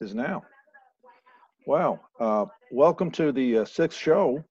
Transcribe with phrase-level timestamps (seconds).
[0.00, 0.42] is now.
[1.66, 2.00] Wow.
[2.20, 4.44] Uh, welcome to the uh, sixth show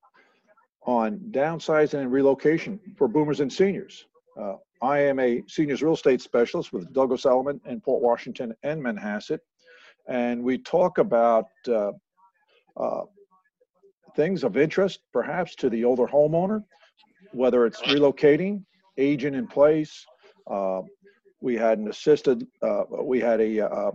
[0.82, 4.06] on downsizing and relocation for boomers and seniors.
[4.40, 8.82] Uh, I am a seniors real estate specialist with Douglas Elliman in Port Washington and
[8.82, 9.38] Manhasset.
[10.08, 11.92] And we talk about uh,
[12.76, 13.02] uh,
[14.14, 16.62] things of interest, perhaps, to the older homeowner,
[17.32, 18.64] whether it's relocating,
[18.98, 20.04] aging in place.
[20.50, 20.82] Uh,
[21.40, 22.46] we had an assisted,
[23.02, 23.92] we had a,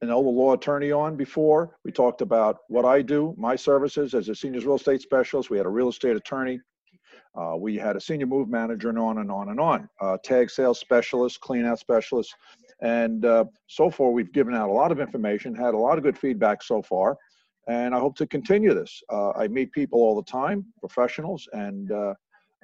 [0.00, 1.76] an elder law attorney on before.
[1.84, 5.50] We talked about what I do, my services as a seniors real estate specialist.
[5.50, 6.60] We had a real estate attorney.
[7.34, 9.88] Uh, we had a senior move manager and on and on and on.
[10.00, 12.34] Uh, tag sales specialist, clean out specialist.
[12.80, 16.04] And uh, so far, we've given out a lot of information, had a lot of
[16.04, 17.16] good feedback so far.
[17.68, 19.02] And I hope to continue this.
[19.12, 22.14] Uh, I meet people all the time, professionals, and uh,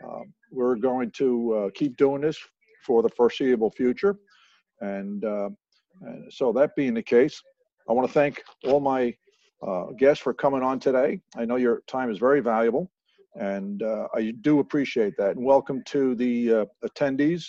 [0.03, 2.39] um, we're going to uh, keep doing this
[2.85, 4.17] for the foreseeable future.
[4.81, 5.25] And
[6.03, 7.41] and so that being the case,
[7.89, 9.15] I want to thank all my
[9.67, 11.21] uh, guests for coming on today.
[11.37, 12.91] I know your time is very valuable,
[13.35, 15.37] and uh, I do appreciate that.
[15.37, 17.47] And welcome to the uh, attendees.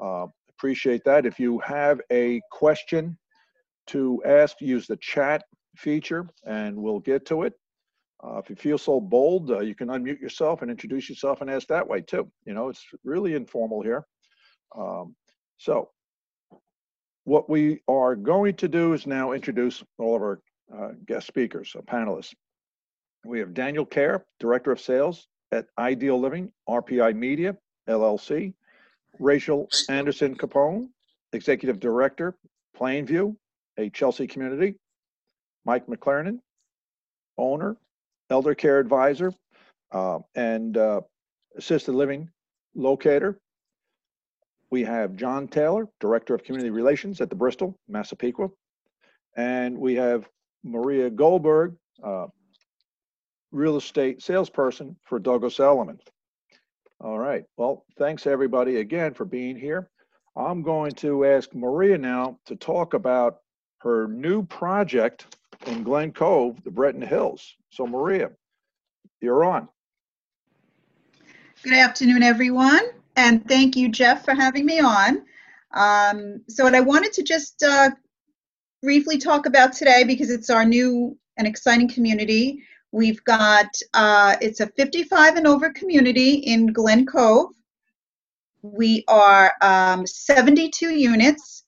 [0.00, 1.26] Uh, appreciate that.
[1.26, 3.16] If you have a question
[3.88, 5.44] to ask, use the chat
[5.76, 7.54] feature, and we'll get to it.
[8.24, 11.50] Uh, if you feel so bold, uh, you can unmute yourself and introduce yourself and
[11.50, 12.30] ask that way too.
[12.46, 14.06] You know, it's really informal here.
[14.76, 15.14] Um,
[15.58, 15.90] so
[17.26, 20.40] what we are going to do is now introduce all of our
[20.72, 22.34] uh, guest speakers, so panelists.
[23.24, 27.56] We have Daniel Kerr, Director of Sales at Ideal Living, RPI Media,
[27.88, 28.54] LLC.
[29.18, 30.88] Rachel Anderson Capone,
[31.32, 32.36] Executive Director,
[32.78, 33.34] Plainview,
[33.76, 34.76] a Chelsea community.
[35.64, 36.38] Mike McLaren,
[37.38, 37.76] owner,
[38.30, 39.32] Elder Care Advisor,
[39.90, 41.00] uh, and uh,
[41.56, 42.28] Assisted Living
[42.76, 43.40] Locator
[44.70, 48.48] we have John Taylor, Director of Community Relations at the Bristol, Massapequa.
[49.36, 50.28] And we have
[50.64, 52.26] Maria Goldberg, uh,
[53.52, 56.00] real estate salesperson for Douglas Elliman.
[57.00, 57.44] All right.
[57.56, 59.90] Well, thanks everybody again for being here.
[60.34, 63.38] I'm going to ask Maria now to talk about
[63.78, 67.54] her new project in Glen Cove, the Breton Hills.
[67.70, 68.30] So, Maria,
[69.20, 69.68] you're on.
[71.62, 72.82] Good afternoon, everyone.
[73.16, 75.24] And thank you, Jeff, for having me on.
[75.72, 77.90] Um, so, what I wanted to just uh,
[78.82, 82.62] briefly talk about today, because it's our new and exciting community,
[82.92, 87.52] we've got uh, it's a 55 and over community in Glen Cove.
[88.62, 91.64] We are um, 72 units,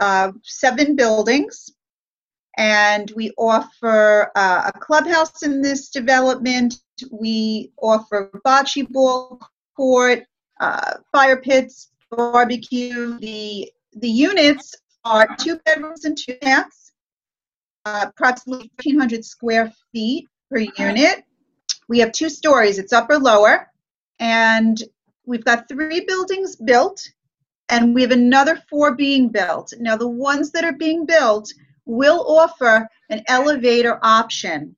[0.00, 1.70] uh, seven buildings,
[2.56, 6.74] and we offer uh, a clubhouse in this development.
[7.10, 9.40] We offer bocce ball
[9.76, 10.24] court,
[10.60, 13.18] uh, fire pits, barbecue.
[13.18, 16.92] The the units are two bedrooms and two baths,
[17.84, 21.24] uh, approximately 1,500 square feet per unit.
[21.88, 22.78] We have two stories.
[22.78, 23.66] It's upper lower,
[24.20, 24.80] and
[25.26, 27.02] we've got three buildings built,
[27.68, 29.72] and we have another four being built.
[29.80, 31.52] Now, the ones that are being built
[31.86, 34.76] will offer an elevator option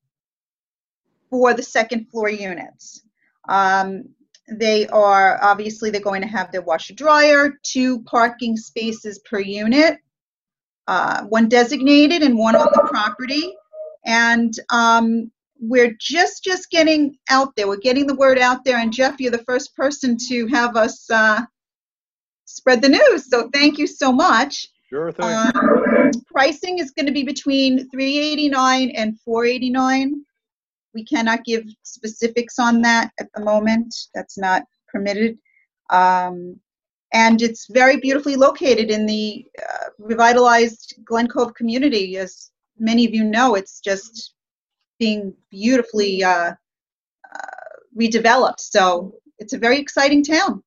[1.29, 3.03] for the second floor units.
[3.49, 4.05] Um,
[4.49, 9.99] they are obviously they're going to have their washer dryer, two parking spaces per unit,
[10.89, 13.55] uh, one designated and one on the property.
[14.05, 15.31] And um,
[15.61, 17.69] we're just just getting out there.
[17.69, 18.79] We're getting the word out there.
[18.79, 21.43] And Jeff, you're the first person to have us uh,
[22.45, 23.31] spread the news.
[23.31, 24.67] So thank you so much.
[24.91, 25.25] Sure thing.
[25.25, 30.25] Um, pricing is going to be between 389 and 489
[30.95, 33.95] we cannot give specifics on that at the moment.
[34.15, 35.39] That's not permitted.
[35.91, 36.61] Um,
[37.13, 42.17] and it's very beautifully located in the uh, revitalized Glen Cove community.
[42.17, 44.35] As many of you know, it's just
[44.99, 47.67] being beautifully uh, uh,
[47.99, 48.61] redeveloped.
[48.61, 50.63] So it's a very exciting town.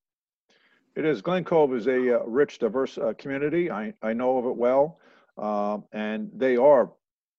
[0.95, 1.21] It is.
[1.21, 3.71] Glen Cove is a uh, rich, diverse uh, community.
[3.71, 4.99] I, I know of it well.
[5.37, 6.91] Um, and they are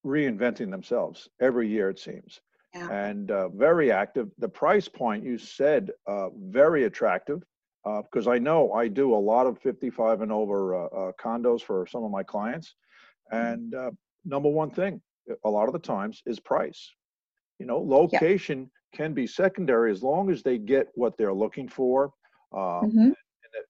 [0.04, 2.40] reinventing themselves every year, it seems
[2.76, 2.90] yeah.
[2.90, 4.28] and uh, very active.
[4.38, 7.42] The price point you said uh, very attractive
[7.84, 11.62] because uh, I know I do a lot of 55 and over uh, uh, condos
[11.62, 12.74] for some of my clients,
[13.32, 13.46] mm-hmm.
[13.46, 13.90] and uh,
[14.24, 15.00] number one thing
[15.44, 16.92] a lot of the times is price.
[17.58, 18.98] You know, location yeah.
[18.98, 22.12] can be secondary as long as they get what they're looking for.
[22.52, 23.00] Um, mm-hmm.
[23.00, 23.14] in,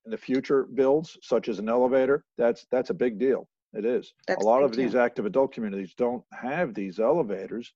[0.07, 3.49] the, future builds, such as an elevator, that's that's a big deal.
[3.75, 4.15] It is.
[4.27, 7.73] That's a lot of these active adult communities don't have these elevators,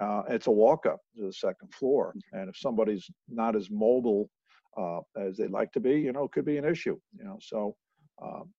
[0.00, 2.14] uh, it's a walk up to the second floor.
[2.32, 4.30] And if somebody's not as mobile
[4.76, 7.38] uh, as they'd like to be, you know, it could be an issue, you know.
[7.40, 7.76] So,
[8.22, 8.50] um,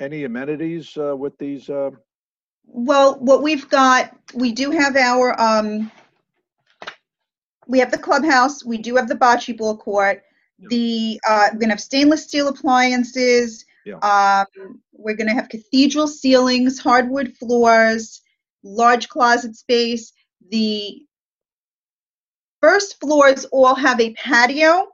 [0.00, 1.90] any amenities uh, with these uh,
[2.64, 5.90] Well, what we've got, we do have our, um,
[7.66, 10.22] we have the clubhouse, we do have the bocce ball court.
[10.58, 10.68] Yeah.
[10.70, 13.64] The, uh, we're gonna have stainless steel appliances.
[13.84, 13.98] Yeah.
[13.98, 18.22] Um, we're gonna have cathedral ceilings, hardwood floors,
[18.62, 20.12] large closet space.
[20.50, 21.02] The
[22.60, 24.88] first floors all have a patio.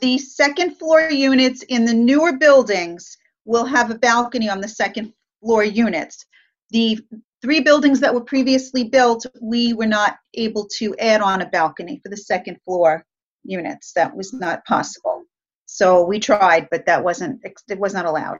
[0.00, 5.12] The second floor units in the newer buildings will have a balcony on the second
[5.40, 6.26] floor units.
[6.70, 6.98] The
[7.42, 12.00] three buildings that were previously built, we were not able to add on a balcony
[12.02, 13.04] for the second floor
[13.44, 13.92] units.
[13.92, 15.22] That was not possible.
[15.66, 18.38] So we tried, but that wasn't, it was not allowed.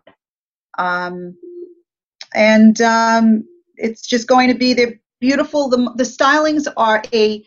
[0.79, 1.37] Um,
[2.35, 3.44] and um,
[3.77, 7.45] it's just going to be the beautiful, the, the stylings are a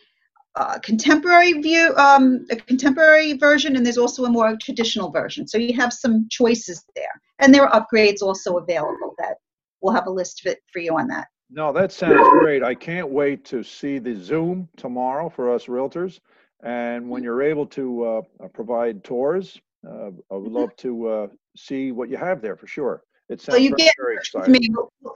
[0.55, 5.47] uh, contemporary view, um, a contemporary version, and there's also a more traditional version.
[5.47, 7.21] So you have some choices there.
[7.39, 9.37] And there are upgrades also available that
[9.81, 11.27] we'll have a list for, for you on that.
[11.51, 12.63] No, that sounds great.
[12.63, 16.19] I can't wait to see the Zoom tomorrow for us realtors.
[16.61, 21.91] And when you're able to uh, provide tours, uh, I would love to uh, see
[21.91, 23.03] what you have there for sure.
[23.29, 24.51] It So sounds you very, get very exciting.
[24.51, 24.69] me,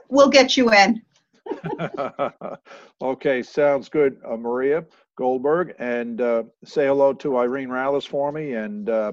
[0.08, 1.02] we'll get you in.
[3.02, 4.84] okay, sounds good, uh, Maria
[5.16, 9.12] Goldberg, and uh, say hello to Irene Rallis for me, and uh,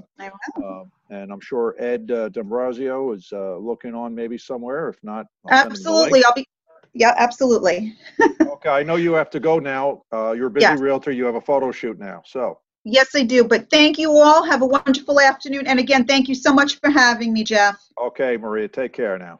[0.64, 4.90] uh, and I'm sure Ed uh, D'Ambrosio is uh, looking on maybe somewhere.
[4.90, 6.14] If not, I'll send him the link.
[6.14, 6.48] Absolutely, I'll be,
[6.94, 7.96] yeah, absolutely.
[8.42, 10.04] Okay, I know you have to go now.
[10.14, 10.80] Uh, you're a busy Yes.
[10.80, 11.12] realtor.
[11.12, 14.44] You have a photo shoot now, so Yes, I do, but thank you all.
[14.44, 15.68] Have a wonderful afternoon.
[15.68, 17.76] And again, thank you so much for having me, Jeff.
[18.00, 19.40] okay, Maria, take care now.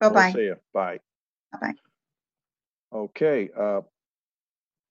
[0.00, 0.32] We'll Bye-bye.
[0.32, 0.56] See you.
[0.72, 0.98] Bye.
[1.52, 1.74] Bye-bye.
[2.92, 3.82] Okay, uh,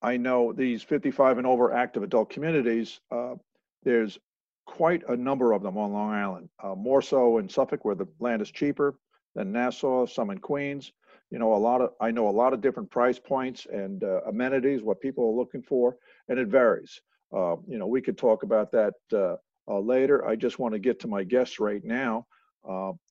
[0.02, 3.36] I know these 55 and over active adult communities, uh,
[3.84, 4.18] there's
[4.66, 8.08] quite a number of them on Long Island, uh, more so in Suffolk where the
[8.20, 8.96] land is cheaper
[9.36, 10.94] than Nassau, some in Queens.
[11.30, 14.22] You know, a lot of, I know a lot of different price points and uh,
[14.28, 15.98] amenities, what people are looking for,
[16.30, 17.02] and it varies.
[17.36, 19.36] Uh, You know, we could talk about that uh,
[19.68, 20.26] later.
[20.26, 22.26] I just want to get to my guests right now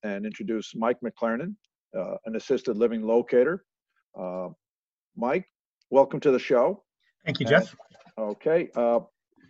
[0.03, 1.55] and introduce Mike McLernan,
[1.97, 3.65] uh, an assisted living locator.
[4.19, 4.49] Uh,
[5.19, 5.49] Mike,
[5.91, 6.85] welcome to the show.
[7.27, 7.77] Thank you, Uh, Jeff.
[8.17, 9.01] Okay, uh,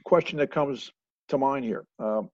[0.05, 0.91] question that comes
[1.29, 1.85] to mind here.
[1.99, 2.31] Um,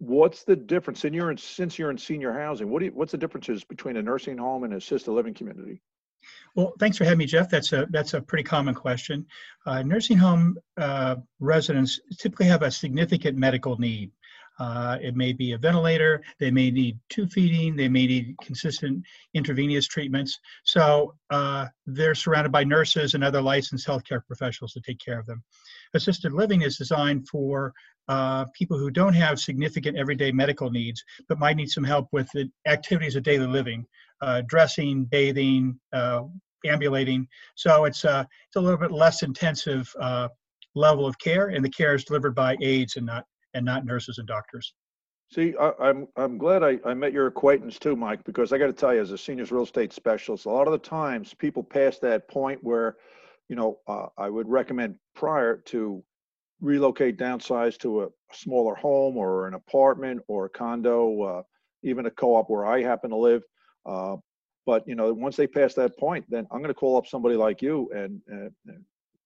[0.00, 3.18] What's the difference, in you're since you're in senior housing, what do you, what's the
[3.18, 5.82] differences between a nursing home and assisted living community?
[6.54, 7.50] Well, thanks for having me, Jeff.
[7.50, 9.26] That's a that's a pretty common question.
[9.66, 14.12] Uh, nursing home uh, residents typically have a significant medical need.
[14.58, 16.22] Uh, it may be a ventilator.
[16.40, 17.76] They may need tube feeding.
[17.76, 20.38] They may need consistent intravenous treatments.
[20.64, 25.26] So uh, they're surrounded by nurses and other licensed healthcare professionals to take care of
[25.26, 25.42] them.
[25.94, 27.72] Assisted living is designed for
[28.08, 32.28] uh, people who don't have significant everyday medical needs, but might need some help with
[32.32, 33.84] the activities of daily living,
[34.22, 36.22] uh, dressing, bathing, uh,
[36.66, 37.26] ambulating.
[37.54, 40.28] So it's uh, it's a little bit less intensive uh,
[40.74, 43.24] level of care, and the care is delivered by aides and not
[43.54, 44.74] and not nurses and doctors.
[45.30, 48.68] See, I, I'm, I'm glad I, I met your acquaintance too, Mike, because I got
[48.68, 51.62] to tell you, as a seniors real estate specialist, a lot of the times people
[51.62, 52.96] pass that point where,
[53.48, 56.02] you know, uh, I would recommend prior to
[56.60, 61.42] relocate, downsize to a smaller home or an apartment or a condo, uh,
[61.82, 63.42] even a co-op where I happen to live.
[63.84, 64.16] Uh,
[64.64, 67.36] but you know, once they pass that point, then I'm going to call up somebody
[67.36, 68.50] like you, and, and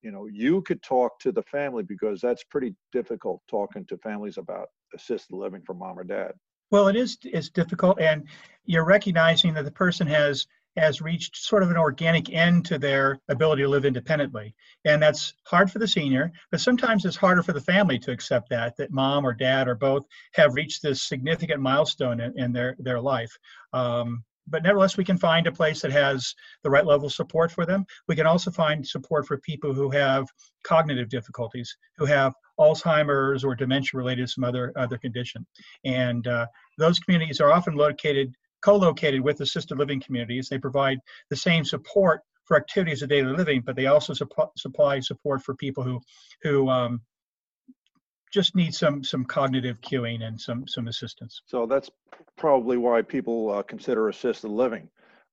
[0.02, 4.37] you know, you could talk to the family because that's pretty difficult talking to families
[4.37, 6.32] about assisted living for mom or dad.
[6.71, 8.26] Well, it is it's difficult, and
[8.64, 13.21] you're recognizing that the person has has reached sort of an organic end to their
[13.28, 14.54] ability to live independently,
[14.87, 16.32] and that's hard for the senior.
[16.50, 19.75] But sometimes it's harder for the family to accept that that mom or dad or
[19.75, 23.37] both have reached this significant milestone in, in their their life.
[23.75, 27.50] Um, but nevertheless, we can find a place that has the right level of support
[27.52, 27.84] for them.
[28.08, 30.26] We can also find support for people who have
[30.64, 35.46] cognitive difficulties, who have Alzheimer's or dementia related to some other other condition.
[35.84, 36.46] And uh,
[36.78, 40.49] those communities are often located, co-located with assisted living communities.
[40.49, 40.99] They provide
[41.30, 45.54] the same support for activities of daily living, but they also supp- supply support for
[45.54, 46.00] people who
[46.42, 47.00] who um,
[48.33, 51.43] just need some some cognitive cueing and some some assistance.
[51.47, 51.91] So that's
[52.37, 54.89] probably why people uh, consider assisted living.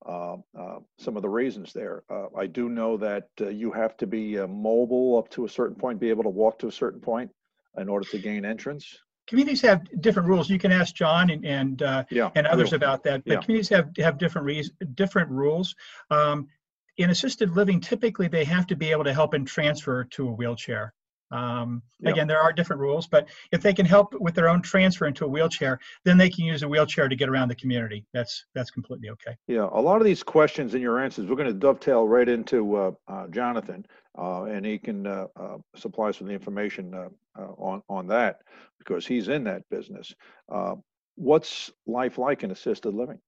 [0.05, 2.03] Uh, uh, some of the reasons there.
[2.09, 5.49] Uh, I do know that uh, you have to be uh, mobile up to a
[5.49, 7.29] certain point, be able to walk to a certain point
[7.77, 8.97] in order to gain entrance.
[9.27, 10.49] Communities have different rules.
[10.49, 12.31] You can ask John and and uh, Yeah.
[12.35, 13.23] and others about that.
[13.25, 13.39] But Yeah.
[13.41, 15.75] communities have have different reas different rules.
[16.09, 16.47] Um,
[16.97, 20.31] in assisted living, typically they have to be able to help and transfer to a
[20.31, 20.93] wheelchair.
[21.31, 21.81] Um.
[22.05, 25.25] Again, there are different rules, but if they can help with their own transfer into
[25.25, 28.05] a wheelchair, then they can use a wheelchair to get around the community.
[28.13, 29.35] That's that's completely okay.
[29.47, 32.75] Yeah, a lot of these questions and your answers, we're going to dovetail right into
[32.75, 33.85] uh, uh, Jonathan,
[34.17, 38.07] uh, and he can uh, uh, supply some of the information uh, uh, on on
[38.07, 38.41] that
[38.77, 40.13] because he's in that business.
[40.51, 40.75] Uh,
[41.15, 43.19] what's life like in assisted living?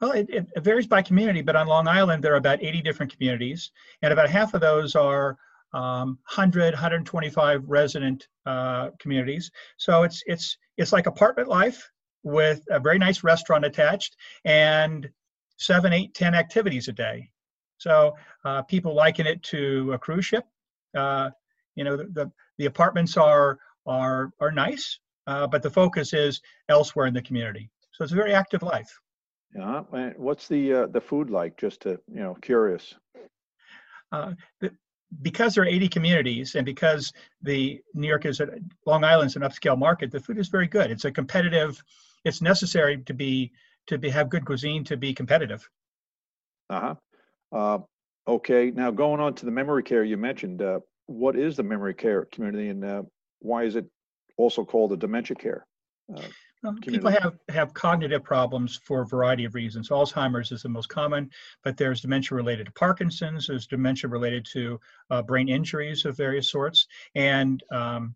[0.00, 2.82] Well, it, it it varies by community, but on Long Island, there are about 80
[2.82, 3.70] different communities,
[4.02, 5.36] and about half of those are
[5.72, 9.50] um, 100, 125 resident uh, communities.
[9.76, 11.90] So it's it's it's like apartment life
[12.22, 15.08] with a very nice restaurant attached and
[15.58, 17.30] seven, eight, ten activities a day.
[17.78, 20.44] So uh, people liken it to a cruise ship.
[20.96, 21.30] Uh,
[21.76, 26.40] you know, the, the the apartments are are are nice, uh, but the focus is
[26.68, 27.70] elsewhere in the community.
[27.92, 28.90] So it's a very active life.
[29.54, 29.82] Yeah,
[30.16, 31.56] what's the uh, the food like?
[31.56, 32.94] Just to you know, curious.
[34.12, 34.70] Uh, the,
[35.22, 37.12] because there are 80 communities and because
[37.42, 38.48] the New York is a,
[38.86, 40.90] Long Island's an upscale market, the food is very good.
[40.90, 41.82] It's a competitive.
[42.24, 43.52] It's necessary to be
[43.86, 45.68] to be have good cuisine to be competitive.
[46.68, 46.94] Uh-huh.
[47.52, 47.78] Uh
[48.30, 50.62] Okay, now going on to the memory care you mentioned.
[50.62, 53.02] Uh, what is the memory care community, and uh,
[53.40, 53.86] why is it
[54.36, 55.66] also called the dementia care?
[56.14, 56.22] Uh,
[56.62, 59.88] Um, people have have cognitive problems for a variety of reasons.
[59.88, 61.30] Alzheimer's is the most common,
[61.64, 63.46] but there's dementia related to Parkinson's.
[63.46, 64.78] There's dementia related to
[65.10, 68.14] uh, brain injuries of various sorts, and um,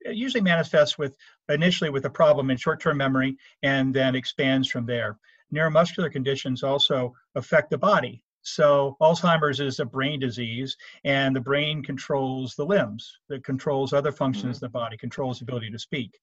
[0.00, 1.16] it usually manifests with
[1.48, 5.18] initially with a problem in short-term memory and then expands from there.
[5.54, 8.22] Neuromuscular conditions also affect the body.
[8.42, 13.18] So Alzheimer's is a brain disease, and the brain controls the limbs.
[13.30, 16.18] It controls other functions of the body, controls the ability to speak.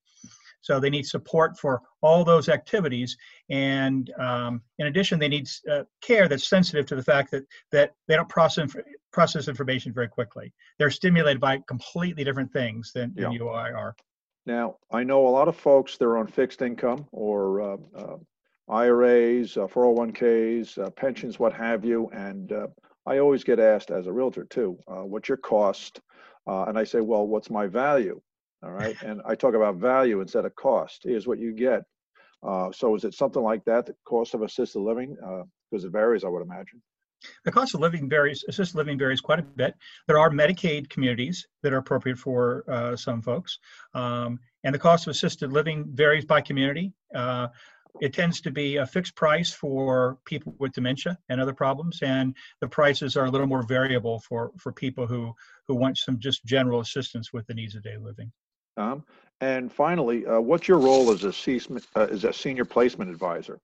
[0.66, 3.16] So they need support for all those activities,
[3.52, 7.94] and um, in addition, they need uh, care that's sensitive to the fact that that
[8.08, 10.52] they don't process inf- process information very quickly.
[10.80, 13.38] They're stimulated by completely different things than, than Yeah.
[13.38, 13.96] you or I are.
[14.48, 18.18] Now, I know a lot of folks, they're on fixed income or uh, uh,
[18.68, 22.10] IRAs, uh, 401ks, uh, pensions, what have you.
[22.12, 22.68] And uh,
[23.06, 26.02] I always get asked as a realtor too, uh, what's your cost?
[26.48, 28.20] Uh, and I say, well, what's my value?
[28.66, 28.98] All right.
[29.04, 31.02] And I talk about value instead of cost.
[31.04, 31.84] Here's what you get.
[32.42, 35.16] Uh, so is it something like that, the cost of assisted living?
[35.70, 36.82] Because it varies, I would imagine.
[37.44, 39.76] The cost of living varies, assisted living varies quite a bit.
[40.08, 43.60] There are Medicaid communities that are appropriate for uh, some folks.
[43.94, 46.94] Um, and the cost of assisted living varies by community.
[47.14, 47.48] Uh,
[48.02, 52.36] it tends to be a fixed price for people with dementia and other problems, and
[52.62, 55.34] the prices are a little more variable for, for people who,
[55.68, 58.32] who want some just general assistance with the needs of daily living.
[58.78, 59.04] Um,
[59.42, 61.60] and finally, uh, what's your role as a,
[61.96, 63.60] uh, as a senior placement advisor?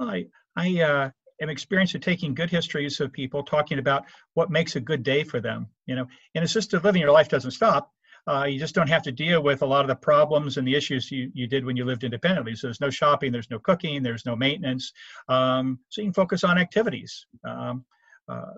[0.00, 0.26] I,
[0.56, 4.80] I uh, am experienced at taking good histories of people, talking about what makes a
[4.80, 5.68] good day for them.
[5.86, 7.92] You know, in assisted living, your life doesn't stop.
[8.28, 10.74] Uh, you just don't have to deal with a lot of the problems and the
[10.74, 12.56] issues you, you did when you lived independently.
[12.56, 14.92] So there's no shopping, there's no cooking, there's no maintenance.
[15.28, 17.24] Um, so you can focus on activities.
[17.44, 17.84] Um,
[18.28, 18.54] uh,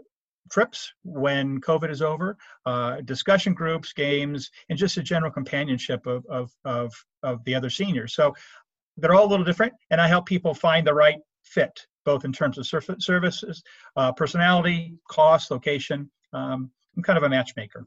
[0.50, 2.36] trips when COVID is over,
[2.66, 7.70] uh, discussion groups, games, and just a general companionship of, of, of, of the other
[7.70, 8.14] seniors.
[8.14, 8.34] So
[8.96, 12.32] they're all a little different, and I help people find the right fit, both in
[12.32, 13.62] terms of surf- services,
[13.96, 16.10] uh, personality, cost, location.
[16.32, 17.86] Um, I'm kind of a matchmaker.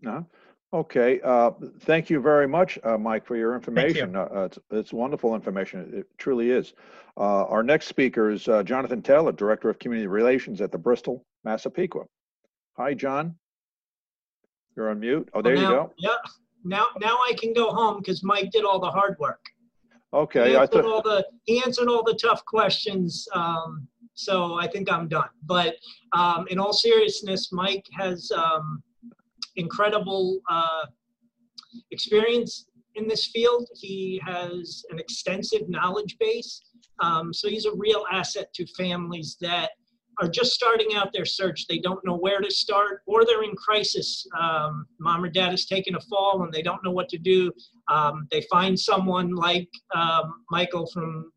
[0.00, 0.26] No?
[0.74, 1.50] Okay, uh,
[1.80, 4.16] thank you very much, uh, Mike, for your information.
[4.16, 5.90] Uh, uh, it's, it's wonderful information.
[5.92, 6.72] It truly is.
[7.14, 11.26] Uh, our next speaker is uh, Jonathan Taylor, Director of Community Relations at the Bristol
[11.44, 12.04] Massapequa.
[12.76, 13.36] Hi, John.
[14.76, 15.28] You're on mute.
[15.34, 15.94] Oh, there you Now- go.
[15.98, 16.18] Yep.
[16.64, 19.40] Now, now I can go home because Mike did all the hard work.
[20.14, 23.26] Okay, he I answered thought, all the he answered all the tough questions.
[23.34, 25.28] Um, so I think I'm done.
[25.44, 25.76] But
[26.12, 28.82] um, in all seriousness, Mike has um,
[29.56, 30.86] incredible uh,
[31.90, 33.66] experience in this field.
[33.74, 36.62] He has an extensive knowledge base.
[37.00, 39.70] Um, so he's a real asset to families that
[40.22, 41.66] are just starting out their search.
[41.66, 44.24] They don't know where to start, or they're in crisis.
[44.40, 47.50] Um, mom or dad has taken a fall and they don't know what to do.
[47.90, 51.32] Um, they find someone like um, Michael from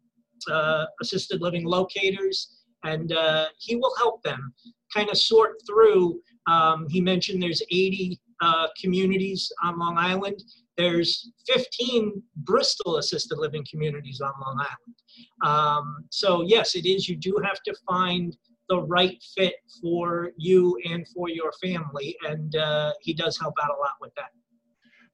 [0.52, 4.54] uh, Assisted Living Locators, and uh, he will help them
[4.94, 6.22] kind of sort through.
[6.46, 10.44] Um, he mentioned there's 80 uh, communities on Long Island.
[10.78, 14.96] There's 15 Bristol assisted living communities on Long Island.
[15.44, 17.10] Um, so yes, it is.
[17.10, 18.38] You do have to find
[18.70, 23.70] the right fit for you and for your family, and uh, he does help out
[23.70, 24.32] a lot with that.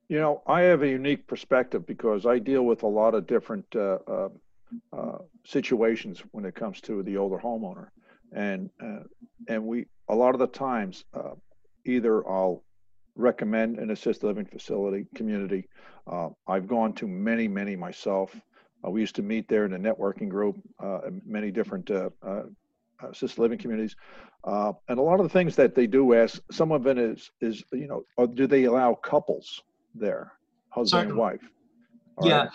[0.10, 3.66] you know, I have a unique perspective because I deal with a lot of different
[3.76, 4.30] uh, uh,
[4.92, 7.88] uh, situations when it comes to the older homeowner,
[8.34, 9.04] and uh,
[9.48, 11.36] and we a lot of the times uh,
[11.86, 12.64] either I'll
[13.16, 15.68] recommend an assisted living facility community.
[16.12, 18.36] Uh, I've gone to many, many myself.
[18.86, 22.10] Uh, we used to meet there in a networking group, uh, many different uh,
[23.10, 23.96] assisted living communities.
[24.44, 27.32] Uh, and a lot of the things that they do ask, some of it is,
[27.42, 29.62] is you know, uh, do they allow couples
[29.94, 30.32] there,
[30.70, 31.42] husband and wife?
[32.18, 32.40] All Yeah.
[32.44, 32.50] right.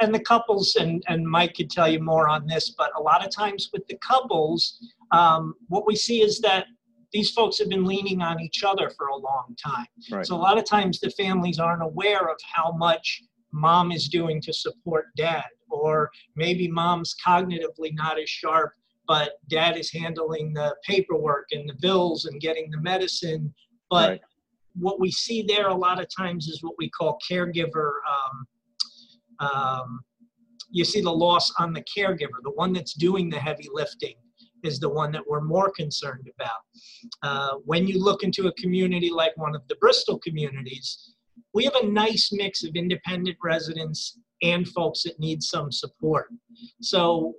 [0.00, 3.24] and the couples and and Mike could tell you more on this, but a lot
[3.24, 4.78] of times with the couples,
[5.12, 6.66] um, what we see is that
[7.12, 9.86] these folks have been leaning on each other for a long time.
[10.10, 10.26] Right.
[10.26, 13.22] So a lot of times the families aren't aware of how much
[13.52, 18.72] mom is doing to support dad, or maybe mom's cognitively not as sharp,
[19.06, 23.52] but dad is handling the paperwork and the bills and getting the medicine.
[23.90, 24.20] But Right.
[24.74, 27.94] what we see there a lot of times is what we call caregiver.
[28.08, 28.46] Um,
[29.40, 30.00] um,
[30.70, 34.14] you see the loss on the caregiver, the one that's doing the heavy lifting
[34.62, 36.60] is the one that we're more concerned about.
[37.22, 41.14] Uh, when you look into a community like one of the Bristol communities,
[41.52, 46.28] we have a nice mix of independent residents and folks that need some support.
[46.80, 47.34] So,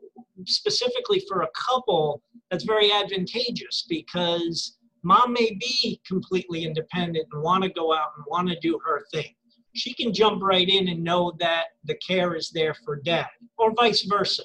[0.46, 7.64] specifically for a couple, that's very advantageous because mom may be completely independent and want
[7.64, 9.34] to go out and want to do her thing.
[9.76, 13.28] She can jump right in and know that the care is there for dad,
[13.58, 14.44] or vice versa.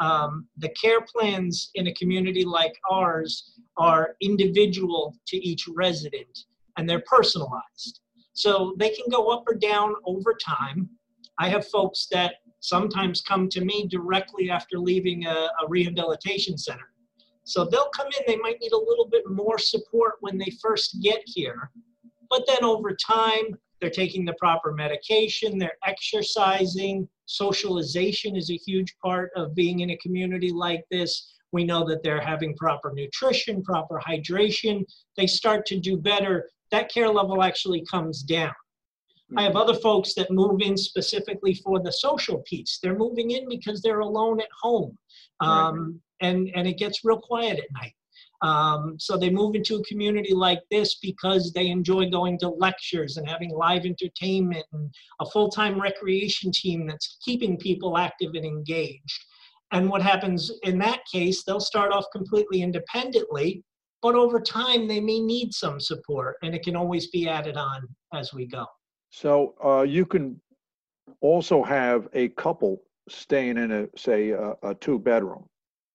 [0.00, 6.88] Um, the care plans in a community like ours are individual to each resident and
[6.88, 8.00] they're personalized.
[8.32, 10.90] So they can go up or down over time.
[11.38, 16.88] I have folks that sometimes come to me directly after leaving a, a rehabilitation center.
[17.44, 21.02] So they'll come in, they might need a little bit more support when they first
[21.02, 21.70] get here.
[22.30, 27.06] But then over time, they're taking the proper medication, they're exercising.
[27.26, 31.34] Socialization is a huge part of being in a community like this.
[31.52, 34.84] We know that they're having proper nutrition, proper hydration.
[35.18, 36.48] They start to do better.
[36.70, 38.54] That care level actually comes down.
[39.36, 42.78] I have other folks that move in specifically for the social piece.
[42.82, 44.96] They're moving in because they're alone at home.
[45.42, 45.48] Right.
[45.48, 47.94] Um, and, and it gets real quiet at night.
[48.42, 53.16] Um, so they move into a community like this because they enjoy going to lectures
[53.16, 59.24] and having live entertainment and a full-time recreation team that's keeping people active and engaged.
[59.72, 63.64] And what happens in that case, they'll start off completely independently,
[64.02, 67.88] but over time they may need some support and it can always be added on
[68.12, 68.66] as we go.
[69.14, 70.40] So uh, you can
[71.20, 75.44] also have a couple staying in a, say, a, a two-bedroom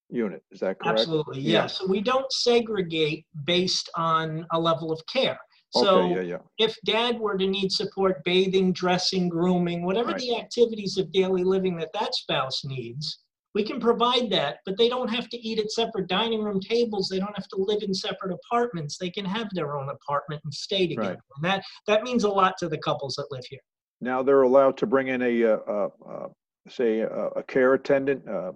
[0.09, 0.41] unit.
[0.51, 1.01] Is that correct?
[1.01, 1.63] Absolutely, Yeah.
[1.63, 1.67] yeah.
[1.67, 5.37] So we don't segregate based on a level of care.
[5.75, 6.37] Okay, So yeah, yeah.
[6.59, 10.19] if dad were to need support bathing, dressing, grooming, whatever Right.
[10.21, 13.19] the activities of daily living that that spouse needs,
[13.55, 17.09] we can provide that, but they don't have to eat at separate dining room tables.
[17.09, 18.97] They don't have to live in separate apartments.
[18.97, 21.09] They can have their own apartment and stay together.
[21.09, 21.19] Right.
[21.35, 23.59] And that, that means a lot to the couples that live here.
[24.01, 26.27] Now they're allowed to bring in a, uh, uh, uh,
[26.69, 28.51] say, a, a care attendant, uh,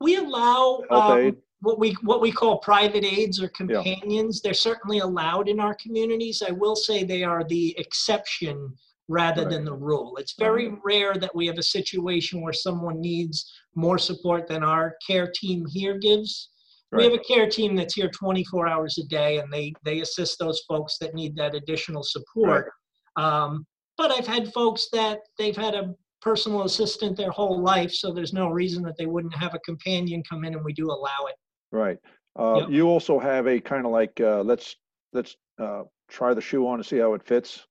[0.00, 4.40] We allow um, what we what we call private aides or companions.
[4.40, 6.42] They're certainly allowed in our communities.
[6.46, 8.74] I will say they are the exception
[9.08, 10.16] rather than the rule.
[10.18, 14.96] It's very rare that we have a situation where someone needs more support than our
[15.06, 16.50] care team here gives.
[16.94, 20.38] We have a care team that's here 24 hours a day, and they they assist
[20.38, 22.70] those folks that need that additional support.
[23.16, 28.12] Um, but I've had folks that they've had a personal assistant their whole life, so
[28.12, 31.26] there's no reason that they wouldn't have a companion come in, and we do allow
[31.28, 31.36] it.
[31.70, 31.98] Right.
[32.38, 32.70] Uh, Yep.
[32.70, 34.76] you also have a kind of like, uh, let's,
[35.12, 37.66] let's, uh, try the shoe on and see how it fits.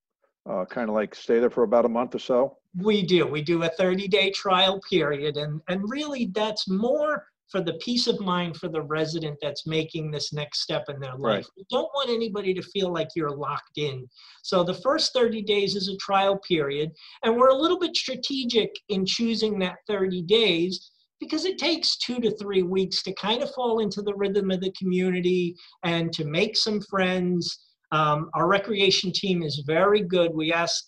[0.49, 2.57] Uh, kind of like stay there for about a month or so.
[2.79, 3.27] We do.
[3.27, 5.37] We do a 30 day trial period.
[5.37, 10.09] And, and really, that's more for the peace of mind for the resident that's making
[10.09, 11.35] this next step in their Right.
[11.37, 11.47] life.
[11.57, 14.07] We don't want anybody to feel like you're locked in.
[14.41, 16.91] So the first 30 days is a trial period.
[17.23, 22.19] And we're a little bit strategic in choosing that 30 days because it takes two
[22.19, 26.25] to three weeks to kind of fall into the rhythm of the community and to
[26.25, 27.59] make some friends.
[27.91, 30.31] Um, our recreation team is very good.
[30.33, 30.83] We ask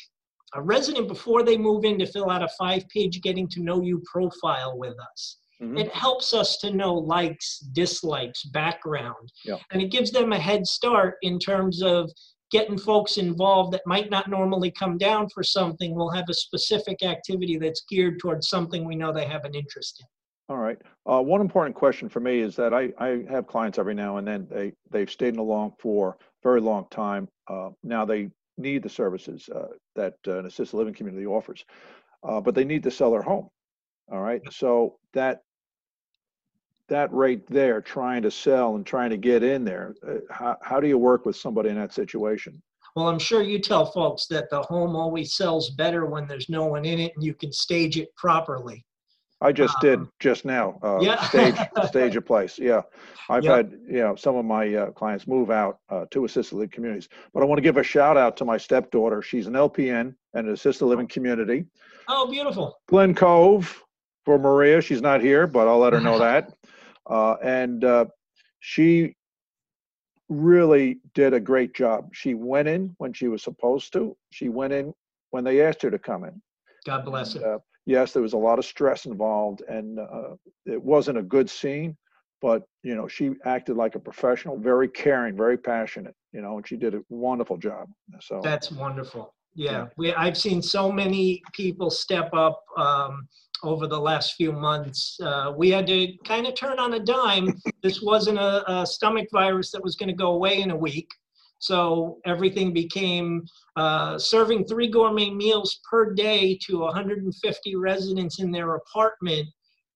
[0.53, 3.81] a resident before they move in to fill out a five page getting to know
[3.81, 5.37] you profile with us.
[5.61, 5.79] Mhm.
[5.79, 9.31] It helps us to know likes, dislikes, background.
[9.45, 9.57] Yeah.
[9.71, 12.11] And it gives them a head start in terms of
[12.51, 15.95] getting folks involved that might not normally come down for something.
[15.95, 19.99] We'll have a specific activity that's geared towards something we know they have an interest
[20.01, 20.07] in.
[20.53, 20.77] All right.
[21.09, 24.27] Uh, one important question for me is that I, I have clients every now and
[24.27, 27.27] then, they, they've stayed along for very long time.
[27.47, 31.65] Uh, now they need the services, uh, that uh, an assisted living community offers.
[32.23, 33.49] Uh, but they need to sell their home.
[34.11, 34.41] All right.
[34.51, 35.41] So that,
[36.89, 40.79] that right there, trying to sell and trying to get in there, uh, how, how
[40.79, 42.61] do you work with somebody in that situation?
[42.95, 46.65] Well, I'm sure you tell folks that the home always sells better when there's no
[46.65, 48.85] one in it and you can stage it properly.
[49.43, 50.79] I just did Um, just now.
[50.81, 51.21] Uh, yeah.
[51.27, 51.55] Stage,
[51.87, 52.57] stage a place.
[52.57, 52.81] Yeah.
[53.29, 53.57] I've Yeah.
[53.57, 57.09] had, you know, some of my uh, clients move out uh, to assisted living communities.
[57.33, 59.21] But I want to give a shout out to my stepdaughter.
[59.21, 61.65] She's an LPN and an assisted living community.
[62.07, 62.79] Oh, beautiful.
[62.87, 63.83] Glen Cove
[64.25, 64.81] for Maria.
[64.81, 66.53] She's not here, but I'll let her know that.
[67.05, 68.05] Uh, and uh,
[68.59, 69.15] she
[70.29, 72.09] really did a great job.
[72.13, 74.15] She went in when she was supposed to.
[74.31, 74.93] She went in
[75.31, 76.41] when they asked her to come in.
[76.85, 77.59] God bless her.
[77.85, 81.97] Yes, there was a lot of stress involved, and uh, it wasn't a good scene.
[82.41, 86.15] But you know, she acted like a professional, very caring, very passionate.
[86.33, 87.87] You know, and she did a wonderful job.
[88.21, 89.33] So That's wonderful.
[89.55, 89.71] Yeah.
[89.71, 93.27] Yeah, we, I've seen so many people step up um,
[93.63, 95.17] over the last few months.
[95.21, 97.53] Uh, we had to kind of turn on a dime.
[97.83, 101.07] this wasn't a, a stomach virus that was going to go away in a week.
[101.63, 103.45] So everything became
[103.77, 109.47] uh, serving three gourmet meals per day to 150 residents in their apartment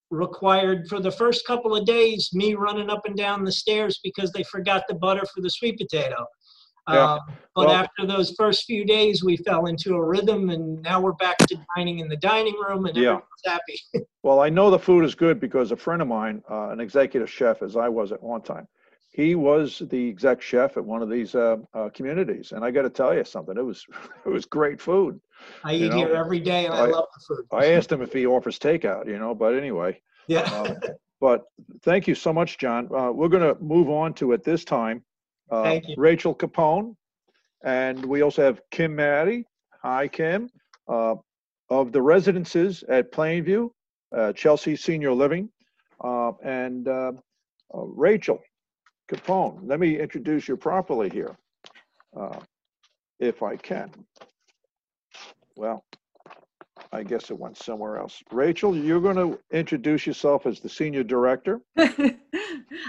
[0.10, 4.32] required for the first couple of days me running up and down the stairs because
[4.32, 6.26] they forgot the butter for the sweet potato.
[6.90, 7.16] Yeah.
[7.16, 7.20] Um,
[7.54, 11.20] but Well- after those first few days, we fell into a rhythm, and now we're
[11.20, 13.20] back to dining in the dining room, and Yeah.
[13.20, 13.80] everyone's happy.
[14.24, 17.30] Well, I know the food is good because a friend of mine, uh, an executive
[17.30, 18.68] chef, as I was at one time,
[19.18, 22.84] he was the exec chef at one of these uh, uh, communities, and I got
[22.84, 23.58] to tell you something.
[23.58, 23.84] It was
[24.26, 25.20] it was great food.
[25.64, 27.46] I eat here every day, and I, I- love the food.
[27.52, 30.00] I asked him if he offers takeout, you know, but anyway.
[30.28, 30.42] yeah.
[30.44, 30.78] Um,
[31.20, 31.46] but
[31.82, 32.88] thank you so much, John.
[32.96, 35.04] Uh, we're going to move on to at this time
[35.50, 35.96] uh, Thank you.
[35.98, 36.96] Rachel Capone,
[37.64, 39.46] and we also have Kim Maddie.
[39.82, 40.48] Hi, Kim,
[40.88, 41.16] uh,
[41.72, 43.72] of the residences at Plainview,
[44.16, 45.50] uh, Chelsea Senior Living,
[46.04, 47.14] uh, and uh,
[47.74, 48.40] uh, Rachel
[49.08, 49.60] Capone.
[49.63, 51.36] Let me introduce you properly here,
[52.15, 52.39] uh,
[53.20, 53.91] if I can.
[55.56, 55.84] Well,
[56.91, 58.22] I guess it went somewhere else.
[58.32, 61.62] Rachel, you're going to introduce yourself as the senior director.
[61.78, 61.88] I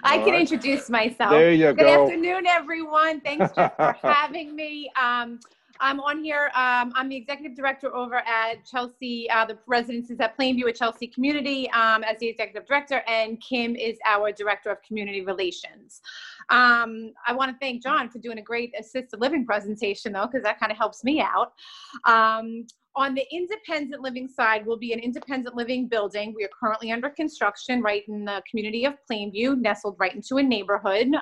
[0.05, 0.41] All can right.
[0.41, 1.31] introduce myself.
[1.31, 2.05] There you Good go.
[2.05, 3.21] afternoon, everyone.
[3.21, 3.71] Thanks for
[4.03, 4.91] having me.
[5.01, 5.41] Um,
[5.81, 6.51] I'm on here.
[6.55, 11.07] Um, I'm the executive director over at Chelsea, uh, the residences at Plainview at Chelsea
[11.07, 16.01] Community um, as the executive director, and Kim is our director of community relations.
[16.51, 20.43] Um, I want to thank John for doing a great assisted living presentation, though, because
[20.43, 21.53] that kind of helps me out.
[22.07, 26.35] Um, on the independent living side will be an independent living building.
[26.37, 30.43] We are currently under construction right in the community of Plainview, nestled right into a
[30.43, 31.15] neighborhood.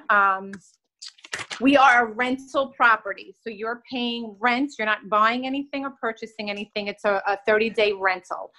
[1.60, 4.72] We are a rental property, so you're paying rent.
[4.78, 6.88] You're not buying anything or purchasing anything.
[6.88, 8.52] It's a, a 30 day rental.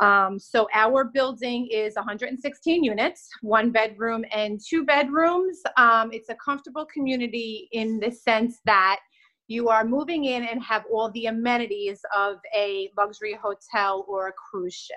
[0.00, 5.60] Um, so our building is 116 units, one bedroom and two bedrooms.
[5.76, 8.98] Um, it's a comfortable community in the sense that
[9.46, 14.32] you are moving in and have all the amenities of a luxury hotel or a
[14.32, 14.96] cruise ship.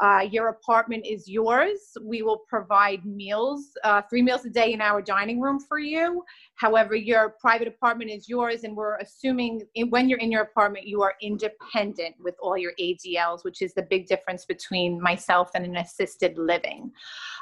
[0.00, 1.78] Uh, your apartment is yours.
[2.00, 6.24] We will provide meals, uh, three meals a day in our dining room for you.
[6.54, 10.86] However, your private apartment is yours, and we're assuming in, when you're in your apartment,
[10.86, 15.66] you are independent with all your ADLs, which is the big difference between myself and
[15.66, 16.90] an assisted living.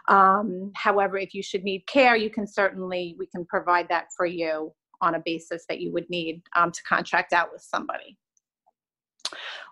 [0.09, 4.27] Um, however, if you should need care, you can certainly, we can provide that for
[4.27, 8.17] you on a basis that you would need um, to contract out with somebody.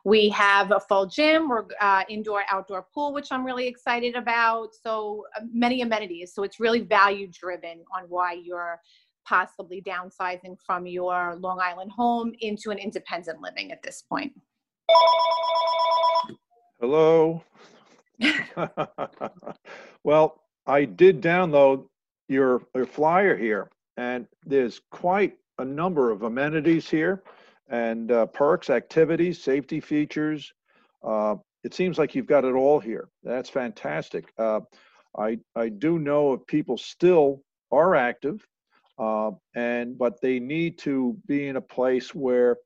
[0.04, 4.74] We have a full gym, or uh, indoor outdoor pool, which I'm really excited about.
[4.74, 6.32] So uh, many amenities.
[6.34, 8.80] So it's really value driven on why you're
[9.26, 14.32] possibly downsizing from your Long Island home into an independent living at this point.
[16.80, 17.42] Hello.
[20.04, 21.86] well, I did download
[22.28, 27.22] your, your flyer here, and there's quite a number of amenities here
[27.68, 30.52] and uh, perks, activities, safety features.
[31.02, 33.08] Uh, it seems like you've got it all here.
[33.22, 34.32] That's fantastic.
[34.38, 34.60] Uh,
[35.18, 38.46] I I do know if people still are active,
[38.98, 42.56] uh, and but they need to be in a place where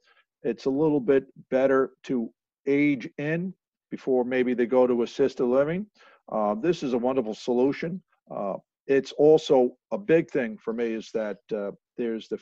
[0.43, 2.31] it's a little bit better to
[2.67, 3.55] age in
[3.91, 5.87] before maybe they go to assisted living.
[6.31, 8.03] Uh, this is a wonderful solution.
[8.31, 8.55] Uh,
[8.87, 11.39] it's also a big thing for me is that
[11.97, 12.39] there's the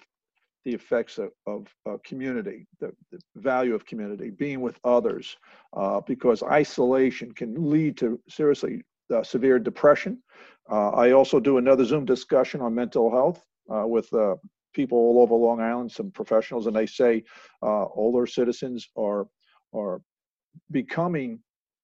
[0.68, 5.35] the effects of, of uh, community, the, the value of community, being with others,
[5.74, 8.83] uh, because isolation can lead to seriously
[9.14, 10.22] uh, severe depression.
[10.70, 13.42] Uh, I also do another Zoom discussion on mental health
[13.74, 14.35] uh, with uh,
[14.74, 17.24] people all over Long Island, some professionals, and they say
[17.62, 19.26] older citizens are
[19.74, 20.02] are
[20.70, 21.38] becoming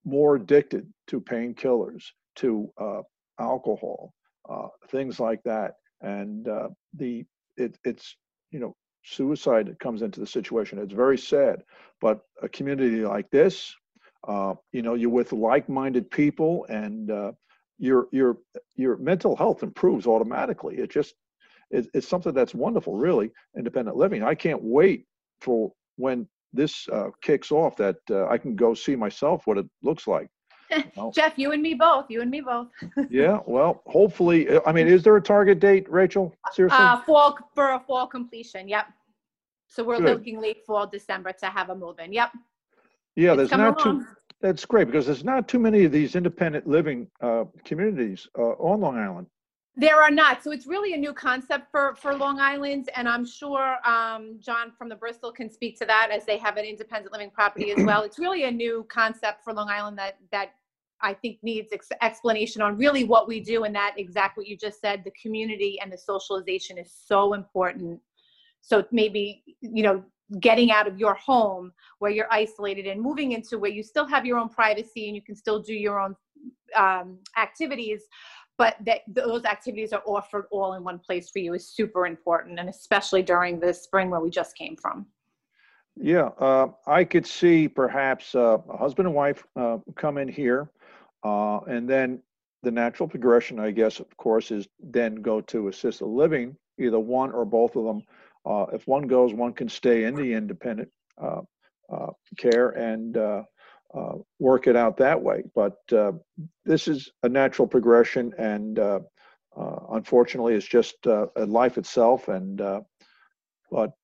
[0.05, 2.05] more addicted to painkillers,
[2.37, 2.71] to
[3.39, 4.13] alcohol,
[4.91, 5.71] things like that,
[6.03, 6.47] and
[7.03, 7.25] the
[7.57, 8.17] it, it's
[8.55, 10.79] you know suicide comes into the situation.
[10.79, 11.63] It's very sad.
[12.01, 13.75] But a community like this,
[14.27, 17.33] uh, you know, you're with like-minded people, and uh,
[17.79, 18.39] your your
[18.77, 20.77] your mental health improves automatically.
[20.77, 21.15] It just
[21.71, 23.31] it, it's something that's wonderful, really.
[23.59, 24.23] Independent living.
[24.23, 25.07] I can't wait
[25.41, 29.67] for when this uh, kicks off that uh, I can go see myself what it
[29.83, 30.29] looks like.
[31.15, 32.07] Jeff, you and me both.
[32.09, 32.69] You and me both.
[33.11, 34.49] yeah, well, hopefully.
[34.67, 36.35] I mean, is there a target date, Rachel?
[36.53, 36.79] Seriously?
[36.79, 38.69] Uh, fall for a fall completion.
[38.69, 38.87] Yep.
[39.69, 40.19] So we're Good.
[40.19, 42.13] looking late fall December to have a move in.
[42.13, 42.31] Yep.
[43.17, 44.07] yeah, It's there's not too.
[44.41, 48.81] That's great because there's not too many of these independent living uh, communities uh, on
[48.81, 49.27] Long Island.
[49.77, 50.45] There are not.
[50.45, 52.91] So it's really a new concept for, for Long Island.
[52.95, 56.57] And I'm sure um, John from the Bristol can speak to that as they have
[56.57, 58.03] an independent living property as well.
[58.05, 60.51] It's really a new concept for Long Island that, that
[61.05, 64.57] I think needs ex- explanation on really what we do and that exact what you
[64.57, 68.01] just said, the community and the socialization is so important.
[68.63, 70.03] So maybe, you know,
[70.41, 74.25] getting out of your home where you're isolated and moving into where you still have
[74.25, 76.17] your own privacy and you can still do your own
[76.75, 78.05] um, activities
[78.57, 82.59] but that those activities are offered all in one place for you is super important
[82.59, 85.07] and especially during the spring where we just came from
[85.97, 90.69] Yeah, uh, I could see perhaps uh, a husband and wife uh, come in here,
[91.25, 92.23] uh, and then
[92.63, 97.33] the natural progression, I guess, of course, is then go to assisted living, either one
[97.33, 98.03] or both of them.
[98.47, 101.41] Uh, if one goes, one can stay in the independent uh,
[101.93, 103.43] uh, care and uh,
[103.95, 105.43] uh, work it out that way.
[105.55, 105.77] But
[106.65, 108.79] this is a natural progression, and
[109.57, 110.97] unfortunately, it's just
[111.37, 112.29] life itself.
[112.29, 112.61] And
[113.71, 113.95] but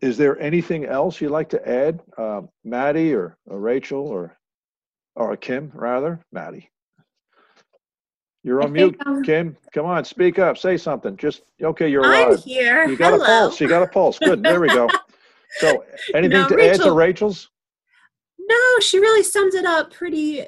[0.00, 2.00] is there anything else you'd like to add,
[2.64, 4.38] Maddie or, or Rachel or
[5.20, 6.20] or Kim rather?
[6.32, 6.70] Maddie,
[8.42, 8.96] you're I on mute.
[8.96, 11.16] think, um, Kim, come on, speak up, say something.
[11.16, 12.44] Just okay, you're I'm live.
[12.44, 12.86] here.
[12.88, 13.24] You got Hello.
[13.24, 13.60] a pulse.
[13.60, 14.18] You got a pulse.
[14.18, 14.42] Good.
[14.42, 14.88] There we go.
[15.58, 17.50] So, anything No, to add to Rachel's?
[18.38, 20.44] No, she really summed it up pretty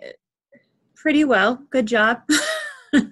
[0.97, 1.63] pretty well.
[1.71, 2.21] Good job.
[2.93, 3.11] no,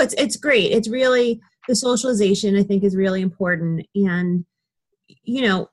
[0.00, 0.72] it's it's great.
[0.72, 4.44] It's really the socialization I think is really important and
[5.24, 5.68] you know,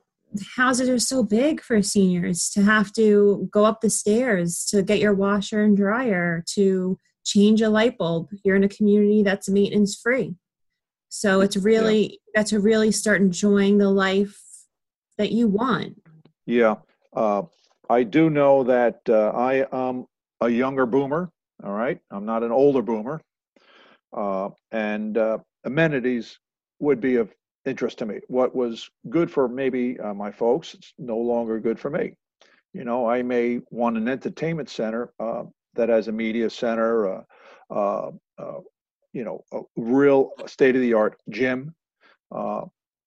[0.55, 4.99] houses are so big for seniors to have to go up the stairs to get
[4.99, 8.29] your washer and dryer to change a light bulb.
[8.43, 10.35] You're in a community that's maintenance free.
[11.09, 14.39] So it's really got to really start enjoying the life
[15.17, 16.01] that you want.
[16.45, 16.75] Yeah.
[17.13, 17.43] Uh,
[17.89, 20.05] I do know that uh, I am
[20.41, 21.31] a younger boomer.
[21.63, 21.99] All right.
[22.11, 23.21] I'm not an older boomer.
[24.13, 26.39] Uh, and uh, amenities
[26.79, 27.33] would be of
[27.65, 28.19] interest to me.
[28.27, 32.13] What was good for maybe uh, my folks, it's no longer good for me.
[32.73, 35.43] You know, I may want an entertainment center uh,
[35.75, 37.23] that has a media center, uh,
[37.71, 38.59] uh, uh,
[39.13, 41.73] you know, a real state of the art gym,
[42.31, 42.61] uh,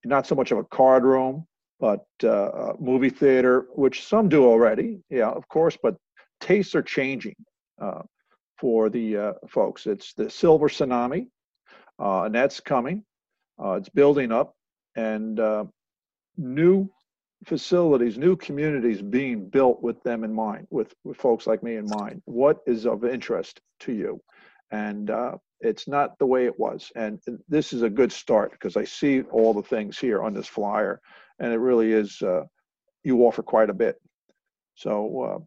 [0.05, 1.47] not so much of a card room,
[1.79, 5.97] but uh, movie theater, which some do already, yeah, of course, but
[6.41, 7.35] tastes are changing
[8.59, 9.87] for the folks.
[9.87, 11.27] It's the silver tsunami,
[11.99, 13.05] and that's coming.
[13.63, 14.55] Uh, it's building up,
[14.97, 15.65] and uh,
[16.37, 16.89] new
[17.45, 21.87] facilities, new communities being built with them in mind, with, with folks like me in
[21.87, 22.23] mind.
[22.25, 24.21] What is of interest to you?
[24.71, 26.91] And uh, it's not the way it was.
[26.95, 30.47] And this is a good start because I see all the things here on this
[30.47, 31.01] flyer,
[31.39, 32.43] and it really is, uh,
[33.05, 33.97] you offer quite a bit.
[34.75, 35.39] So uh,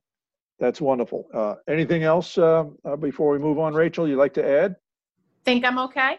[0.60, 1.28] that's wonderful.
[1.34, 2.36] Uh, anything else
[3.00, 4.76] before we move on, Rachel, you'd like to add?
[5.46, 6.18] think i'm okay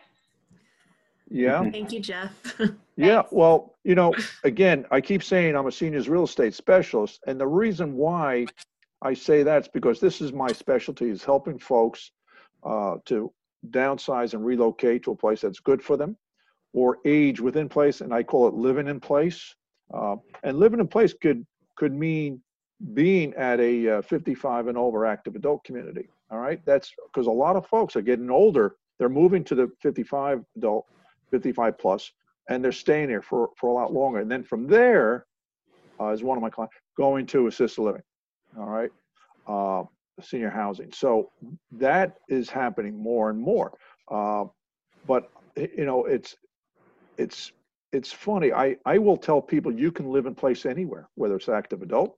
[1.29, 1.63] Yeah.
[1.71, 2.33] Thank you, Jeff.
[2.99, 7.39] Yeah, well, you know, again, I keep saying I'm a seniors real estate specialist, and
[7.39, 8.47] the reason why
[9.03, 12.13] I say that's because this is my specialty is helping folks
[12.65, 13.31] uh, to
[13.71, 16.17] downsize and relocate to a place that's good for them,
[16.73, 19.55] or age within place, and I call it living in place.
[19.93, 22.41] Uh, and living in place could could mean
[22.95, 26.09] being at a uh, 55 and over active adult community.
[26.31, 28.77] All right, that's because a lot of folks are getting older.
[28.99, 30.87] They're moving to the 55 adult,
[31.31, 32.13] 55 plus,
[32.49, 34.21] and they're staying here for, for a lot longer.
[34.21, 35.27] And then from there,
[36.01, 38.03] uh, is one of my clients going to assisted living,
[38.59, 38.91] all right,
[39.47, 39.85] uh,
[40.23, 40.93] senior housing.
[40.93, 41.31] So
[41.73, 43.73] that is happening more and more.
[44.11, 44.45] Uh,
[45.07, 46.37] but you know, it's
[47.19, 47.53] it's
[47.93, 48.53] it's funny.
[48.53, 52.17] I I will tell people you can live in place anywhere, whether it's active adult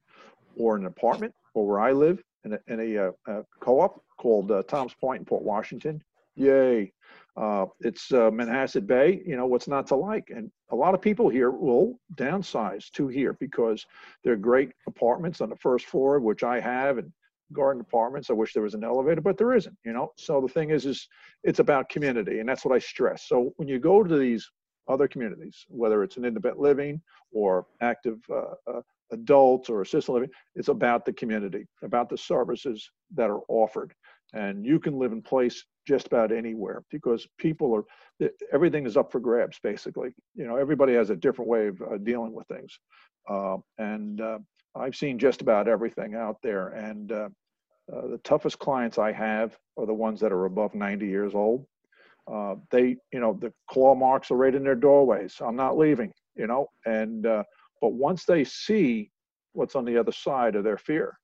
[0.57, 4.51] or an apartment or where I live in a, in a, uh, uh co-op called
[4.51, 6.03] uh, Tom's Point in Port Washington.
[6.38, 6.92] Yay!
[7.37, 9.20] Uh, it's uh, Manhasset Bay.
[9.27, 13.09] You know what's not to like, and a lot of people here will downsize to
[13.09, 13.85] here because
[14.22, 17.12] they're great apartments on the first floor, which I have, and
[17.53, 18.31] garden apartments.
[18.31, 19.77] I wish there was an elevator, but there isn't.
[19.85, 21.09] You know, so the thing is, is
[21.42, 23.27] it's about community, and that's what I stress.
[23.27, 24.48] So when you go to these
[24.88, 27.01] other communities, whether it's an independent living
[27.33, 28.81] or active uh, uh,
[29.12, 30.31] adults or assisted living.
[30.55, 33.94] It's about the community, about the services that are offered.
[34.35, 39.11] And you can live in place just about anywhere because people are, everything is up
[39.11, 40.11] for grabs, basically.
[40.35, 42.79] You know, everybody has a different way of uh, dealing with things.
[43.29, 44.38] Uh, and uh,
[44.77, 46.68] I've seen just about everything out there.
[46.68, 47.29] And uh,
[47.90, 51.64] uh, the toughest clients I have are the ones that are above 90 years old.
[52.31, 55.37] Uh, they, you know, the claw marks are right in their doorways.
[55.40, 59.11] I'm not leaving, you know, and, but once they see
[59.53, 61.18] what's on the other side of their fear,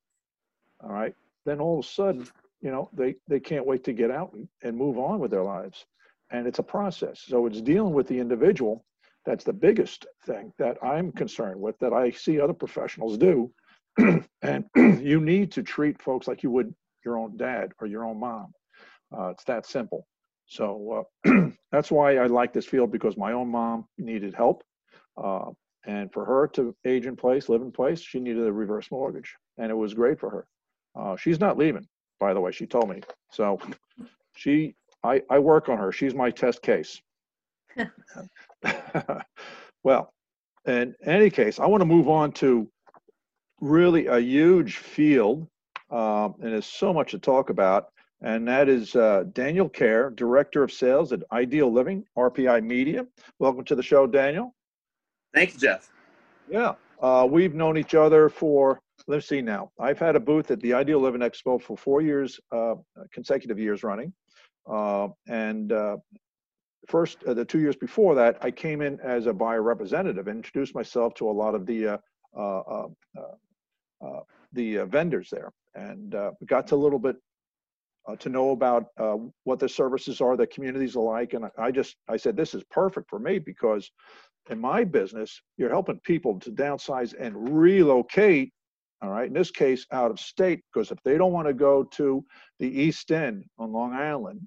[0.83, 1.13] all right,
[1.45, 2.27] then all of a sudden
[2.65, 5.43] you know they they can't wait to get out and, and move on with their
[5.43, 5.85] lives.
[6.31, 7.21] And it's a process.
[7.27, 8.83] So it's dealing with the individual
[9.25, 13.51] that's the biggest thing that i'm concerned with that i see other professionals do.
[14.41, 16.73] And you need to treat folks like you would
[17.03, 18.51] your own dad or your own mom.
[19.15, 20.05] Uh, it's that simple.
[20.45, 24.63] So uh, that's why i like this field because my own mom needed help.
[25.23, 25.51] Uh,
[25.87, 29.31] and for her to age in place live in place she needed a reverse mortgage.
[29.57, 30.47] And it was great for her.
[30.99, 31.87] Uh, she's not leaving
[32.19, 32.51] by the way.
[32.51, 33.01] She told me.
[33.31, 33.59] So
[34.35, 35.91] she, I, I work on her.
[35.91, 37.01] She's my test case.
[39.83, 40.13] well,
[40.65, 42.69] in any case, I want to move on to
[43.61, 45.47] really a huge field,
[45.91, 47.89] um, and there's so much to talk about.
[48.21, 53.05] And that is uh, Daniel Kerr, Director of Sales at Ideal Living, RPI Media.
[53.39, 54.55] Welcome to the show, Daniel.
[55.33, 55.91] Thank you, Jeff.
[56.49, 59.71] Yeah, uh, we've known each other for let's see now.
[59.79, 62.75] I've had a booth at the Ideal Living Expo for four years, uh,
[63.11, 64.13] consecutive years running.
[64.69, 65.97] Uh, and uh,
[66.87, 70.37] first, uh, the two years before that, I came in as a buyer representative and
[70.37, 71.99] introduced myself to a lot of the
[72.35, 72.61] uh,
[74.01, 74.19] uh,
[74.53, 77.15] the vendors there, and got to a little bit
[78.19, 78.87] to know about
[79.43, 81.33] what the services are, the communities are like.
[81.33, 83.89] And I just I said this is perfect for me because
[84.49, 88.53] in my business, you're helping people to downsize and relocate
[89.01, 91.83] all right in this case out of state because if they don't want to go
[91.83, 92.23] to
[92.59, 94.39] the east end on long island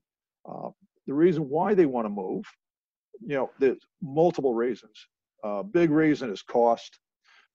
[0.49, 0.69] uh,
[1.07, 2.45] the reason why they want to move
[3.21, 5.07] you know there's multiple reasons.
[5.45, 6.99] Uh, big reason is cost.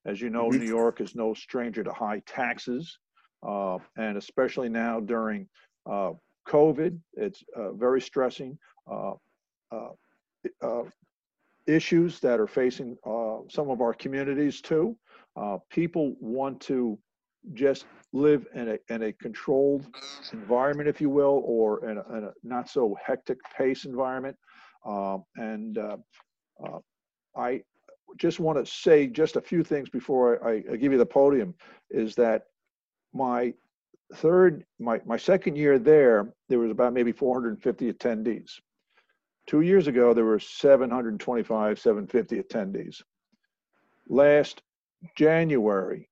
[0.06, 0.60] As you know mm-hmm.
[0.60, 3.00] new york is no stranger to high taxes
[3.48, 5.48] uh, and especially now during
[5.90, 6.12] uh,
[6.46, 8.58] covid it's uh, very stressing
[8.92, 9.14] uh,
[11.68, 12.98] issues that are facing
[13.50, 14.98] some of our communities too
[15.36, 16.98] uh, people want to
[17.54, 19.86] just live in a, in a controlled
[20.32, 24.38] environment, if you will, or in a, in a not so hectic pace environment.
[24.86, 25.98] Um, and uh,
[26.64, 26.80] uh,
[27.36, 27.64] I
[28.18, 31.56] just want to say just a few things before I, I, give you the podium
[31.90, 32.44] is that
[33.14, 33.54] my
[34.16, 38.52] third, my, my second year there, there was about maybe 450 attendees.
[39.48, 43.02] Two years ago, there were 725, 750 attendees.
[44.08, 44.62] Last
[45.16, 46.10] January,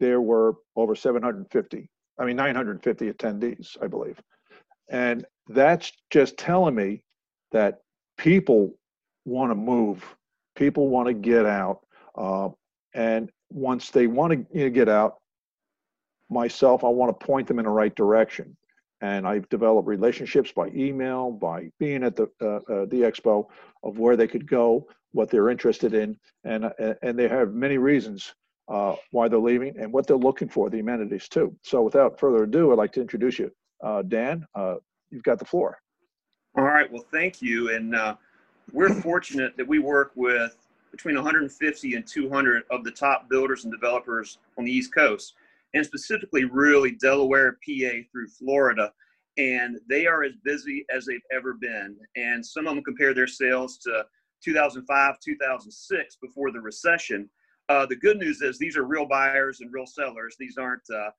[0.00, 4.20] there were over 750, I mean, 950 attendees, I believe.
[4.88, 7.02] And that's just telling me
[7.52, 7.78] that
[8.18, 8.74] people
[9.24, 10.16] want to move,
[10.54, 11.80] people want to get out.
[12.16, 12.50] Uh,
[12.94, 15.16] and once they want to you know, get out,
[16.28, 18.56] myself, I want to point them in the right direction.
[19.00, 23.46] And I've developed relationships by email, by being at the uh, uh, the expo,
[23.82, 26.70] of where they could go, what they're interested in, and
[27.02, 28.34] and they have many reasons
[28.68, 31.56] uh, why they're leaving and what they're looking for, the amenities too.
[31.62, 33.50] So without further ado, I'd like to introduce you.
[33.82, 34.76] Uh, Dan, uh,
[35.10, 35.78] you've got the floor.
[36.56, 37.74] All right, well, thank you.
[37.74, 38.16] And uh,
[38.72, 40.56] we're fortunate that we work with
[40.90, 45.34] between 150 and 200 of the top builders and developers on the East Coast,
[45.74, 48.92] and specifically really Delaware, PA through Florida.
[49.38, 51.96] And they are as busy as they've ever been.
[52.16, 54.06] And some of them compare their sales to
[54.44, 57.28] 2005, 2006 before the recession.
[57.68, 60.36] Uh, the good news is these are real buyers and real sellers.
[60.38, 61.10] These aren't uh,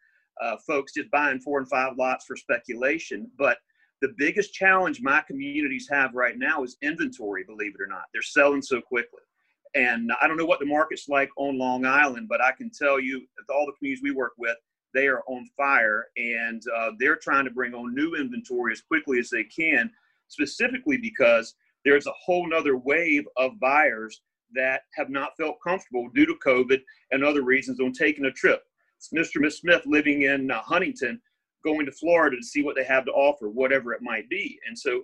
[0.41, 3.29] uh, folks just buying four and five lots for speculation.
[3.37, 3.57] But
[4.01, 8.03] the biggest challenge my communities have right now is inventory, believe it or not.
[8.13, 9.21] They're selling so quickly.
[9.75, 12.99] And I don't know what the market's like on Long Island, but I can tell
[12.99, 14.55] you, all the communities we work with,
[14.93, 19.19] they are on fire and uh, they're trying to bring on new inventory as quickly
[19.19, 19.91] as they can,
[20.27, 21.55] specifically because
[21.87, 24.21] there's a whole nother wave of buyers
[24.53, 26.81] that have not felt comfortable due to COVID
[27.11, 28.61] and other reasons on taking a trip.
[28.97, 29.35] It's Mr.
[29.35, 31.21] and Miss Smith living in uh, Huntington,
[31.63, 34.59] going to Florida to see what they have to offer, whatever it might be.
[34.67, 35.03] And so,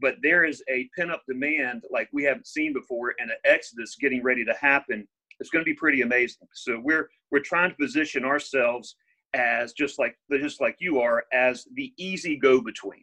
[0.00, 3.96] but there is a pent up demand like we haven't seen before, and an exodus
[4.00, 5.08] getting ready to happen.
[5.40, 6.46] It's going to be pretty amazing.
[6.54, 8.94] So we're we're trying to position ourselves
[9.34, 13.02] as just like just like you are as the easy go between.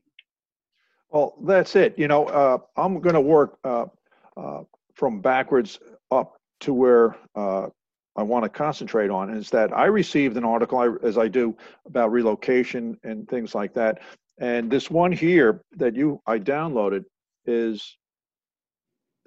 [1.10, 1.98] Well, that's it.
[1.98, 3.86] You know, uh, I'm going to work uh,
[4.36, 5.80] uh, from backwards
[6.12, 7.68] up to where uh,
[8.16, 11.56] I want to concentrate on is that I received an article, I, as I do,
[11.86, 14.00] about relocation and things like that.
[14.40, 17.06] And this one here that you I downloaded
[17.46, 17.98] is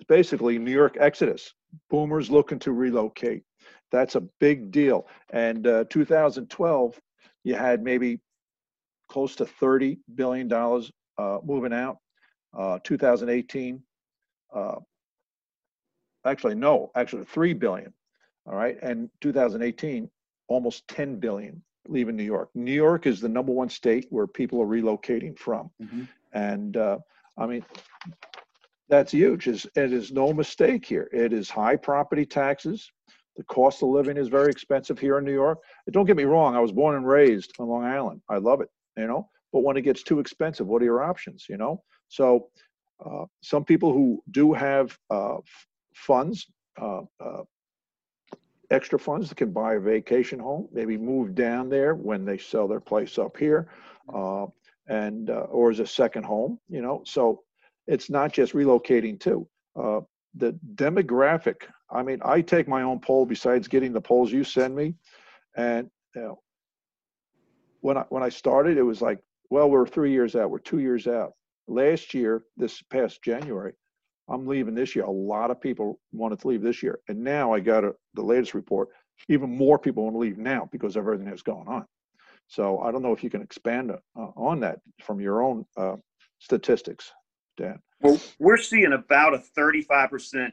[0.08, 1.54] basically New York Exodus.
[1.88, 3.42] Boomers looking to relocate.
[3.92, 5.06] That's a big deal.
[5.30, 7.00] And uh, 2012,
[7.44, 8.20] you had maybe
[9.08, 10.90] close to 30 billion dollars
[11.44, 11.98] moving out.
[12.56, 13.80] Uh, 2018,
[14.54, 14.76] uh,
[16.24, 17.92] actually no, actually 3 billion.
[18.46, 20.10] All right, and 2018,
[20.48, 22.50] almost 10 billion leaving New York.
[22.54, 26.08] New York is the number one state where people are relocating from, Mhm.
[26.32, 26.98] and uh,
[27.36, 27.64] I mean
[28.88, 29.46] that's huge.
[29.46, 31.08] Is it is no mistake here.
[31.12, 32.90] It is high property taxes.
[33.36, 35.58] The cost of living is very expensive here in New York.
[35.86, 36.56] And don't get me wrong.
[36.56, 38.20] I was born and raised on Long Island.
[38.28, 38.68] I love it.
[38.96, 41.46] You know, but when it gets too expensive, what are your options?
[41.48, 42.48] You know, so
[43.04, 45.38] uh, some people who do have uh,
[45.94, 46.46] funds,
[46.80, 47.42] uh, uh,
[48.70, 52.68] extra funds that can buy a vacation home, maybe move down there when they sell
[52.68, 53.68] their place up here,
[54.14, 54.46] uh,
[54.88, 56.58] and uh, or as a second home.
[56.68, 57.42] You know, so
[57.86, 59.48] it's not just relocating too.
[59.76, 60.00] Uh,
[60.34, 61.62] the demographic.
[61.90, 64.94] I mean, I take my own poll besides getting the polls you send me,
[65.56, 66.40] and you know,
[67.80, 69.18] when I when I started, it was like,
[69.50, 71.32] well, we're three years out, we're two years out.
[71.68, 73.72] Last year, this past January,
[74.28, 75.04] I'm leaving this year.
[75.04, 78.22] A lot of people wanted to leave this year, and now I got a, the
[78.22, 78.88] latest report.
[79.28, 81.84] Even more people want to leave now because of everything that's going on.
[82.46, 85.96] So I don't know if you can expand uh, on that from your own uh,
[86.38, 87.12] statistics,
[87.56, 87.78] Dan.
[88.00, 90.50] Well, we're seeing about a 35%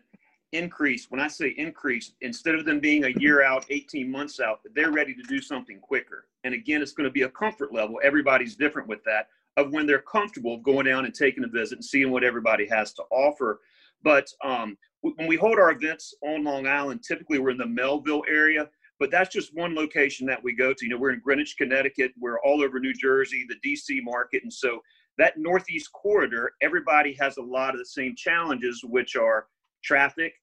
[0.53, 1.09] increase.
[1.09, 4.91] When I say increase, instead of them being a year out, 18 months out, they're
[4.91, 6.27] ready to do something quicker.
[6.43, 7.99] And again, it's going to be a comfort level.
[8.03, 9.27] Everybody's different with that
[9.57, 12.93] of when they're comfortable going down and taking a visit and seeing what everybody has
[12.93, 13.59] to offer.
[14.03, 18.23] But um, when we hold our events on Long Island, typically we're in the Melville
[18.29, 18.69] area,
[18.99, 20.85] but that's just one location that we go to.
[20.85, 24.43] You know, we're in Greenwich, Connecticut, we're all over New Jersey, the DC market.
[24.43, 24.81] And so
[25.17, 29.47] that Northeast corridor, everybody has a lot of the same challenges, which are
[29.91, 30.33] traffic,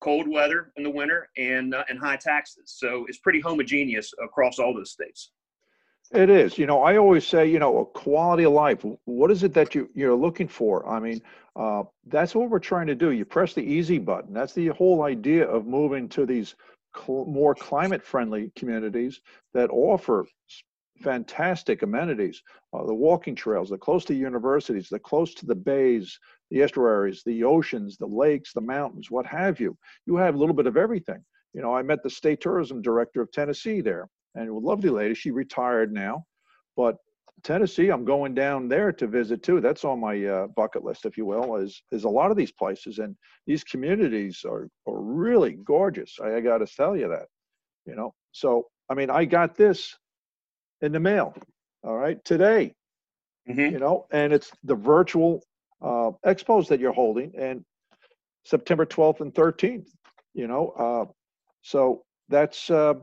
[0.00, 2.66] cold weather in the winter, and, uh, and high taxes.
[2.82, 5.30] So it's pretty homogeneous across all those states.
[6.10, 6.56] It is.
[6.60, 8.80] You know, I always say, you know, a quality of life.
[9.04, 10.74] What is it that you you're looking for?
[10.96, 11.20] I mean,
[11.54, 13.10] uh, that's what we're trying to do.
[13.10, 14.32] You press the easy button.
[14.32, 16.56] That's the whole idea of moving to these
[16.96, 19.20] cl- more climate-friendly communities
[19.52, 20.26] that offer
[21.02, 22.42] fantastic amenities.
[22.72, 26.18] Uh, the walking trails, they're close to universities, they're close to the bays,
[26.50, 29.76] the estuaries, the oceans, the lakes, the mountains, what have you.
[30.06, 31.22] You have a little bit of everything.
[31.54, 35.14] You know, I met the state tourism director of Tennessee there and a lovely lady.
[35.14, 36.24] She retired now,
[36.76, 36.96] but
[37.42, 39.60] Tennessee, I'm going down there to visit too.
[39.60, 41.56] That's on my uh, bucket list, if you will.
[41.56, 46.16] Is is a lot of these places and these communities are are really gorgeous.
[46.22, 47.26] I, I got to tell you that,
[47.86, 48.14] you know.
[48.32, 49.96] So I mean, I got this
[50.80, 51.34] in the mail,
[51.84, 52.74] all right, today,
[53.48, 53.72] Mhm.
[53.72, 55.42] you know, and it's the virtual
[55.82, 57.64] uh, expos that you're holding, and
[58.44, 59.88] September 12th and 13th,
[60.34, 60.68] you know.
[60.70, 61.12] Uh,
[61.62, 62.94] so that's uh,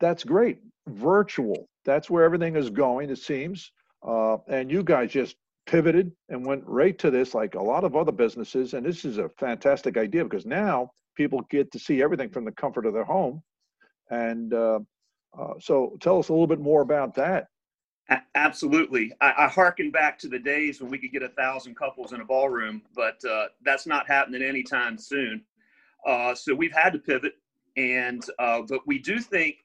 [0.00, 0.58] that's great.
[0.88, 1.68] Virtual.
[1.84, 3.72] That's where everything is going, it seems.
[4.06, 5.36] Uh, and you guys just
[5.66, 8.74] pivoted and went right to this, like a lot of other businesses.
[8.74, 12.52] And this is a fantastic idea because now people get to see everything from the
[12.52, 13.42] comfort of their home.
[14.10, 14.80] And uh,
[15.38, 17.46] uh, so tell us a little bit more about that.
[18.34, 19.12] Absolutely.
[19.20, 22.20] I, I hearken back to the days when we could get a thousand couples in
[22.20, 25.42] a ballroom, but uh, that's not happening anytime soon.
[26.06, 27.34] Uh, so we've had to pivot,
[27.76, 29.56] and uh, but we do think,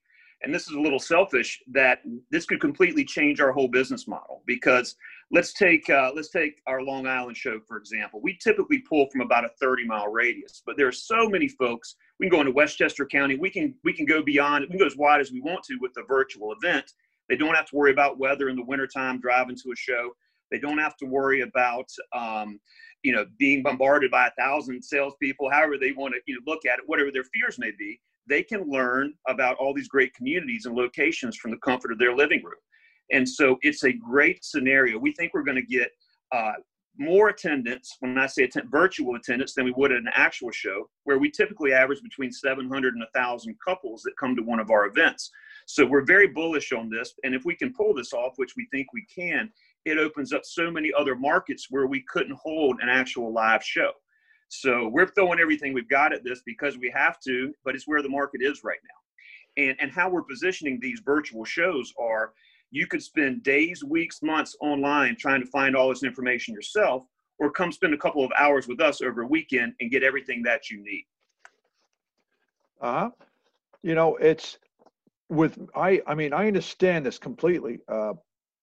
[0.44, 4.44] and this is a little selfish, that this could completely change our whole business model.
[4.46, 4.96] Because
[5.32, 8.20] let's take uh, let's take our Long Island show for example.
[8.22, 11.96] We typically pull from about a 30 mile radius, but there are so many folks.
[12.20, 13.38] We can go into Westchester County.
[13.38, 14.66] We can we can go beyond.
[14.66, 16.94] We can go as wide as we want to with the virtual event.
[17.30, 20.12] They don't have to worry about weather in the wintertime driving to a show.
[20.52, 22.60] They don't have to worry about, um,
[23.04, 26.66] you know, being bombarded by a thousand salespeople, however they want to you know, look
[26.66, 28.00] at it, whatever their fears may be.
[28.28, 32.16] They can learn about all these great communities and locations from the comfort of their
[32.16, 32.54] living room.
[33.12, 34.98] And so it's a great scenario.
[34.98, 35.92] We think we're going to get
[36.32, 36.54] uh,
[36.98, 41.20] more attendance, when I say virtual attendance, than we would at an actual show, where
[41.20, 45.30] we typically average between 700 and 1,000 couples that come to one of our events.
[45.66, 47.14] So we're very bullish on this.
[47.24, 49.52] And if we can pull this off, which we think we can,
[49.86, 53.92] it opens up so many other markets where we couldn't hold an actual live show.
[54.48, 58.04] So we're throwing everything we've got at this because we have to, but it's where
[58.04, 59.64] the market is right now.
[59.64, 62.34] And, and how we're positioning these virtual shows are
[62.72, 67.06] you could spend days, weeks, months online trying to find all this information yourself,
[67.40, 70.44] or come spend a couple of hours with us over a weekend and get everything
[70.44, 71.06] that you need.
[72.82, 73.10] Uh-huh.
[73.82, 74.58] You know, it's
[75.30, 78.14] with, I, I mean, I understand this completely, uh,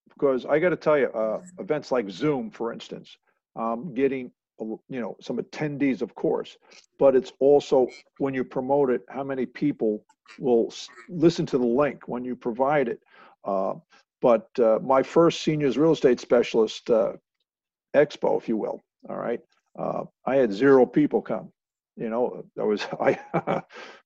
[0.09, 3.17] because I gotta tell you, uh, events like Zoom, for instance,
[3.55, 6.57] um, getting, you know, some attendees, of course,
[6.99, 7.87] but it's also
[8.19, 10.05] when you promote it, how many people
[10.39, 13.01] will s- listen to the link when you provide it.
[13.43, 13.75] Uh,
[14.21, 17.13] but, uh, my first seniors real estate specialist, uh,
[17.95, 19.41] expo, if you will, all right,
[19.77, 21.51] uh, I had zero people come.
[21.95, 23.19] You know, I was, I,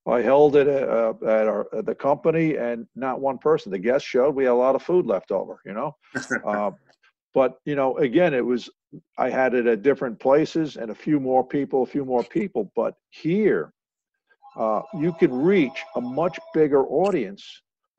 [0.05, 3.71] I held it uh, at our, at the company and not one person.
[3.71, 5.95] The guests showed we had a lot of food left over, you know?
[6.45, 6.71] Uh,
[7.33, 8.69] But, you know, again, it was,
[9.17, 12.71] I had it at different places and a few more people, a few more people,
[12.75, 13.73] but here,
[14.55, 17.43] uh, you could reach a much bigger audience,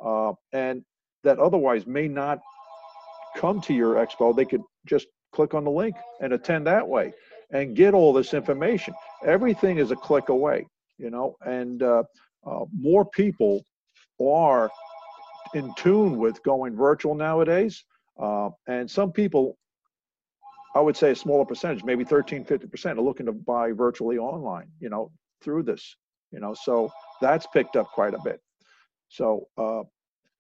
[0.05, 0.83] uh, and
[1.23, 2.41] that otherwise may not
[3.37, 4.35] come to your expo.
[4.35, 7.13] They could just click on the link and attend that way
[7.51, 8.95] and get all this information.
[9.25, 10.67] Everything is a click away,
[10.99, 12.03] you know, and uh,
[12.47, 13.65] uh, more people
[14.21, 14.71] are
[15.55, 17.85] in tune with going virtual nowadays.
[18.19, 19.57] Uh, and some people,
[20.75, 24.69] I would say a smaller percentage, maybe 13, 50% are looking to buy virtually online,
[24.81, 25.11] you know,
[25.43, 25.97] through this,
[26.33, 26.91] you know, so
[27.21, 28.41] that's picked up quite a bit.
[29.09, 29.81] So uh,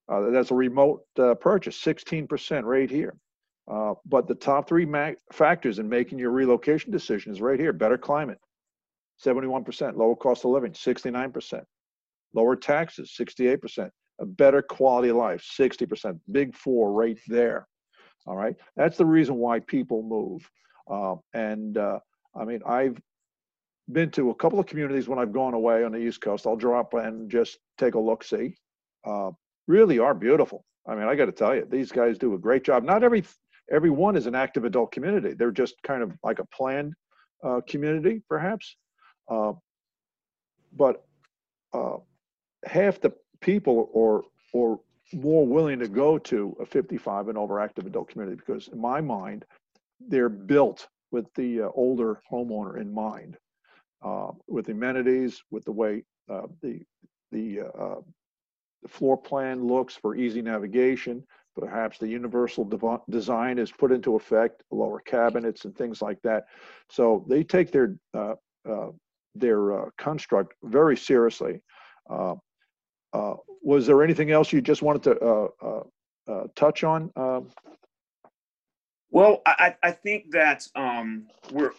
[0.08, 3.14] uh, that's a remote uh, purchase, 16% right here.
[3.70, 4.86] Uh, but the top three
[5.32, 8.40] factors in making your relocation decision is right here better climate,
[9.24, 11.62] 71%, lower cost of living, 69%,
[12.34, 13.90] lower taxes, 68%,
[14.20, 17.68] a better quality of life, 60%, big four right there.
[18.26, 18.56] All right.
[18.76, 20.48] That's the reason why people move.
[20.90, 21.98] Uh, and uh,
[22.34, 22.98] I mean, I've
[23.92, 26.46] been to a couple of communities when I've gone away on the East Coast.
[26.46, 28.56] I'll drop and just take a look, see.
[29.04, 29.30] Uh,
[29.66, 30.64] really are beautiful.
[30.86, 32.82] I mean, I got to tell you, these guys do a great job.
[32.82, 33.24] Not every
[33.70, 35.34] every one is an active adult community.
[35.34, 36.94] They're just kind of like a planned
[37.42, 38.76] uh, community, perhaps.
[39.30, 39.52] Uh,
[40.72, 41.04] but
[41.72, 41.96] uh,
[42.64, 44.80] half the people or or
[45.12, 49.00] more willing to go to a 55 and over active adult community because in my
[49.00, 49.44] mind
[50.08, 53.36] they're built with the uh, older homeowner in mind
[54.02, 56.82] uh, with amenities with the way uh, the
[57.32, 57.60] the
[58.82, 61.22] the floor plan looks for easy navigation
[61.58, 66.44] perhaps the universal dev- design is put into effect lower cabinets and things like that
[66.88, 68.34] so they take their uh,
[68.68, 68.88] uh,
[69.34, 71.60] their uh, construct very seriously
[72.10, 72.34] uh,
[73.12, 75.50] uh, was there anything else you just wanted to
[76.54, 77.10] touch on?
[77.16, 77.48] Um,
[79.10, 81.72] Well, I, I I think that um, we're.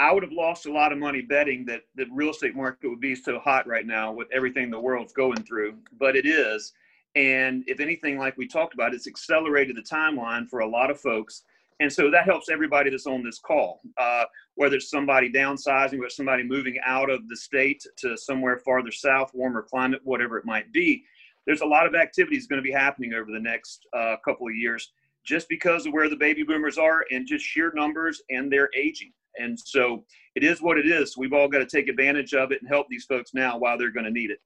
[0.00, 3.00] I would have lost a lot of money betting that the real estate market would
[3.00, 6.72] be so hot right now with everything the world's going through, but it is.
[7.16, 11.00] And if anything, like we talked about, it's accelerated the timeline for a lot of
[11.00, 11.42] folks.
[11.80, 16.10] And so that helps everybody that's on this call, uh, whether it's somebody downsizing, whether
[16.10, 20.72] somebody moving out of the state to somewhere farther south, warmer climate, whatever it might
[20.72, 21.04] be.
[21.46, 24.54] There's a lot of activities going to be happening over the next uh, couple of
[24.54, 24.92] years
[25.24, 29.12] just because of where the baby boomers are and just sheer numbers and their aging.
[29.38, 30.04] And so
[30.36, 31.16] it is what it is.
[31.16, 33.90] We've all got to take advantage of it and help these folks now while they're
[33.90, 34.38] going to need it.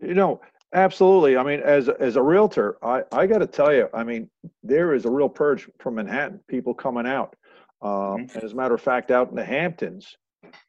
[0.00, 0.40] you know,
[0.74, 1.36] absolutely.
[1.36, 4.28] I mean, as as a realtor, I I got to tell you, I mean,
[4.62, 6.40] there is a real purge from Manhattan.
[6.48, 7.34] People coming out.
[7.82, 10.16] Um, and as a matter of fact, out in the Hamptons,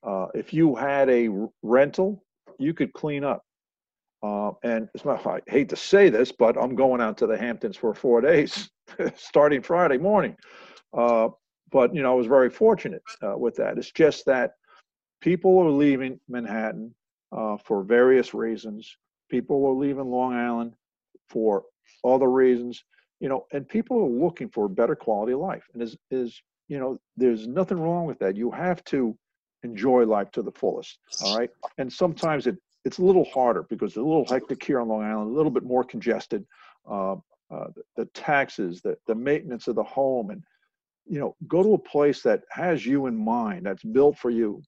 [0.04, 1.30] uh, if you had a
[1.64, 2.24] rental,
[2.60, 3.44] you could clean up.
[4.22, 7.38] Uh, and it's not, I hate to say this, but I'm going out to the
[7.38, 8.70] Hamptons for four days,
[9.16, 10.36] starting Friday morning.
[10.94, 11.30] Uh,
[11.72, 13.78] but you know, I was very fortunate uh, with that.
[13.78, 14.54] It's just that
[15.22, 16.94] people are leaving Manhattan
[17.32, 18.98] uh, for various reasons.
[19.30, 20.74] People are leaving Long Island
[21.30, 21.64] for
[22.04, 22.84] other reasons,
[23.20, 25.64] you know, and people are looking for a better quality of life.
[25.74, 28.36] And is is you know, there's nothing wrong with that.
[28.36, 29.16] You have to
[29.64, 30.98] enjoy life to the fullest.
[31.24, 31.50] All right.
[31.78, 35.04] And sometimes it it's a little harder because it's a little hectic here on Long
[35.04, 36.46] Island, a little bit more congested.
[36.90, 37.16] Uh,
[37.52, 40.44] uh, the, the taxes, the the maintenance of the home, and
[41.06, 44.62] you know, go to a place that has you in mind, that's built for you,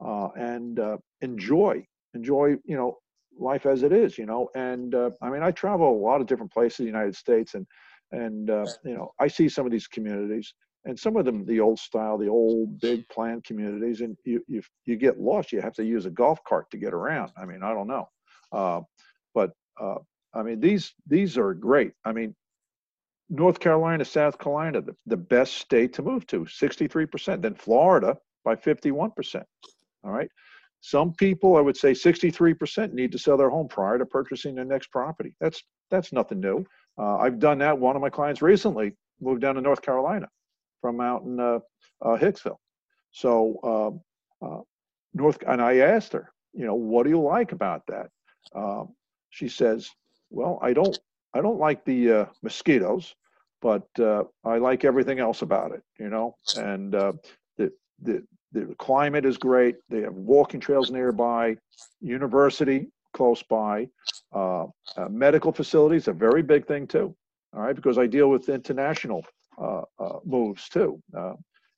[0.00, 1.84] uh, and uh, enjoy
[2.14, 2.98] enjoy you know
[3.38, 4.18] life as it is.
[4.18, 6.92] You know, and uh, I mean, I travel a lot of different places in the
[6.92, 7.66] United States, and
[8.10, 10.52] and uh, you know, I see some of these communities,
[10.84, 14.62] and some of them the old style, the old big planned communities, and you you
[14.84, 15.52] you get lost.
[15.52, 17.32] You have to use a golf cart to get around.
[17.36, 18.08] I mean, I don't know,
[18.52, 18.80] uh,
[19.34, 19.96] but uh,
[20.34, 21.92] I mean these these are great.
[22.04, 22.34] I mean,
[23.32, 27.40] North Carolina, South Carolina, the, the best state to move to, 63%.
[27.40, 29.42] Then Florida by 51%.
[30.04, 30.28] All right.
[30.82, 34.64] Some people, I would say 63% need to sell their home prior to purchasing their
[34.64, 35.32] next property.
[35.40, 36.66] That's that's nothing new.
[36.98, 37.78] Uh, I've done that.
[37.78, 40.28] One of my clients recently moved down to North Carolina.
[40.80, 41.60] from out in uh,
[42.02, 42.58] uh, Hicksville.
[43.12, 44.00] So
[44.42, 44.60] uh, uh,
[45.14, 48.08] North, and I asked her, you know, what do you like about that?
[48.54, 48.94] Um,
[49.30, 49.88] she says,
[50.30, 50.98] well, I don't,
[51.32, 53.14] I don't like the uh, mosquitoes,
[53.60, 56.36] but uh, I like everything else about it, you know.
[56.56, 57.18] And the
[58.02, 59.76] the the climate is great.
[59.88, 61.56] They have walking trails nearby,
[62.00, 63.88] university close by,
[64.34, 67.14] uh, uh, medical facilities, a very big thing too.
[67.54, 69.24] All right, because I deal with international
[69.58, 71.34] uh, uh, moves too, uh,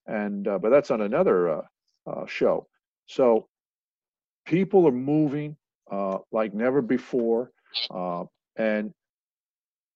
[0.07, 1.63] and uh, but that's on another
[2.27, 2.67] show.
[3.07, 3.49] So
[4.47, 5.57] people are moving
[6.31, 7.51] like never before,
[8.57, 8.93] and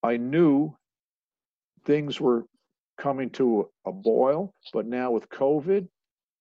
[0.03, 0.77] I knew
[1.85, 2.45] things were
[2.99, 5.87] coming to a boil, but now with COVID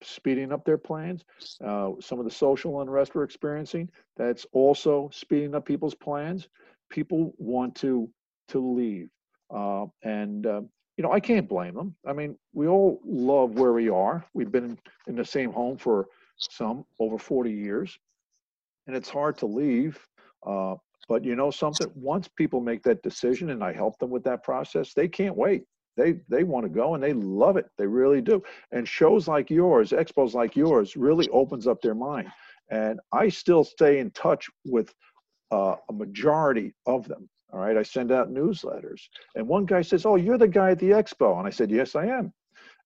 [0.03, 1.23] speeding up their plans,
[1.63, 6.47] uh, some of the social unrest we're experiencing, that's also speeding up people's plans.
[6.89, 8.09] People want to
[8.49, 9.09] to leave,
[9.53, 10.61] uh, and uh,
[10.95, 11.95] you know I can't blame them.
[12.05, 14.25] I mean, we all love where we are.
[14.33, 17.97] We've been in, in the same home for some over 40 years,
[18.85, 19.99] and it's hard to leave.
[20.45, 20.75] Uh,
[21.09, 21.89] but you know something?
[21.95, 25.63] Once people make that decision, and I help them with that process, they can't wait.
[25.97, 27.65] They they want to go and they love it.
[27.77, 28.43] They really do.
[28.71, 32.31] And shows like yours, expos like yours, really opens up their mind.
[32.69, 34.93] And I still stay in touch with
[35.51, 37.29] uh, a majority of them.
[37.53, 39.01] All right, I send out newsletters,
[39.35, 41.95] and one guy says, "Oh, you're the guy at the expo," and I said, "Yes,
[41.95, 42.33] I am."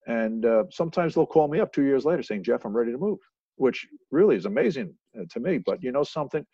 [0.08, 2.98] And uh, sometimes they'll call me up two years later saying, "Jeff, I'm ready to
[3.00, 3.18] move,"
[3.56, 5.58] which really is amazing uh, to me.
[5.58, 6.46] But you know something?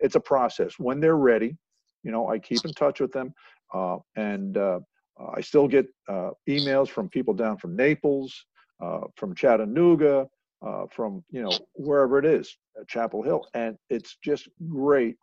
[0.00, 0.78] It's a process.
[0.78, 1.54] When they're ready,
[2.02, 3.34] you know, I keep in touch with them,
[3.74, 4.80] uh, and uh,
[5.20, 8.46] uh, I still get uh, emails from people down from Naples,
[8.82, 10.26] uh, from Chattanooga,
[10.62, 12.56] uh, from you know wherever it is,
[12.88, 15.16] Chapel Hill, and it's just great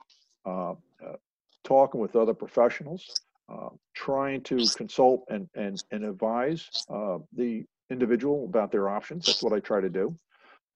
[0.45, 1.15] uh, uh,
[1.63, 3.11] talking with other professionals,
[3.49, 9.25] uh, trying to consult and and and advise uh, the individual about their options.
[9.25, 10.15] That's what I try to do,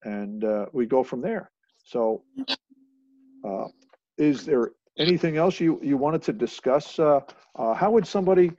[0.03, 1.51] and uh, we go from there.
[1.83, 2.23] So,
[3.43, 3.67] uh,
[4.17, 6.99] is there anything else you you wanted to discuss?
[6.99, 7.21] Uh,
[7.55, 8.51] uh, how would somebody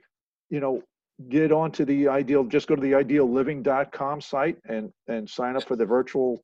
[0.53, 0.83] you know,
[1.29, 5.75] get onto the ideal, just go to the idealliving.com site and, and sign up for
[5.75, 6.43] the virtual.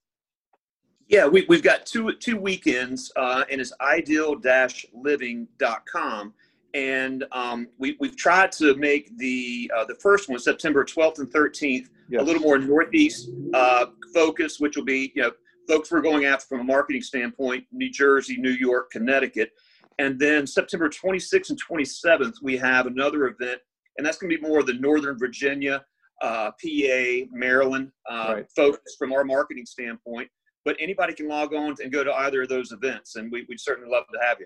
[1.07, 6.33] Yeah, we, we've got two two weekends, uh, and it's ideal-living.com.
[6.75, 11.31] And um, we, we've tried to make the uh, the first one, September 12th and
[11.31, 12.21] 13th, Yes.
[12.21, 13.85] a little more Northeast uh,
[14.15, 15.31] focus, which will be, you know,
[15.67, 19.51] folks we're going after from a marketing standpoint, New Jersey, New York, Connecticut.
[19.99, 23.61] And then September 26th and 27th, we have another event,
[23.99, 25.83] and that's going to be more of the Northern Virginia,
[26.21, 28.45] uh, PA, Maryland uh, Right.
[28.55, 30.29] focus from our marketing standpoint.
[30.63, 33.59] But anybody can log on and go to either of those events, and we, we'd
[33.59, 34.45] certainly love to have you.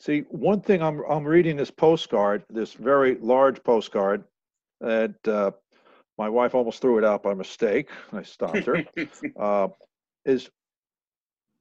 [0.00, 4.24] See, one thing I'm, I'm reading this postcard, this very large postcard
[4.80, 5.52] that uh,
[6.18, 7.90] my wife almost threw it out by mistake.
[8.12, 8.84] I stopped her.
[9.40, 9.68] uh,
[10.24, 10.50] is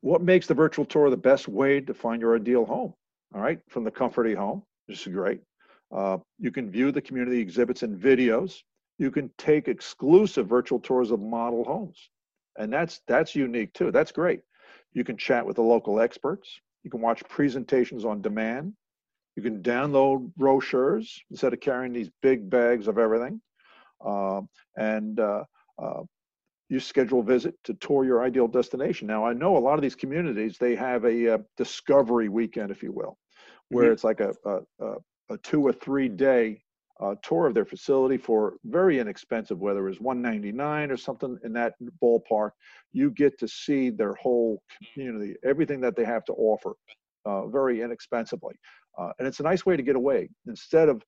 [0.02, 2.94] what makes the virtual tour the best way to find your ideal home?
[3.36, 5.42] All right, from the comfort of your home, this is great.
[5.96, 8.62] Uh, you can view the community exhibits and videos.
[8.98, 12.10] You can take exclusive virtual tours of model homes,
[12.58, 13.92] and that's that's unique too.
[13.92, 14.42] That's great.
[14.94, 16.60] You can chat with the local experts.
[16.84, 18.74] You can watch presentations on demand.
[19.36, 23.40] You can download brochures instead of carrying these big bags of everything.
[24.04, 25.44] Um, and uh,
[25.78, 26.04] uh,
[26.70, 29.08] you schedule a visit to tour your ideal destination.
[29.08, 32.84] Now, I know a lot of these communities, they have a uh, discovery weekend, if
[32.84, 33.18] you will,
[33.70, 33.94] where Mhm.
[33.94, 34.96] it's like a, a, a,
[35.30, 36.62] a two or three day
[37.00, 41.74] uh, tour of their facility for very inexpensive, whether it's 199 or something in that
[42.02, 42.52] ballpark.
[42.92, 44.62] You get to see their whole
[44.94, 46.74] community, everything that they have to offer,
[47.26, 48.56] uh, very inexpensively.
[48.98, 51.04] Uh, and it's a nice way to get away instead of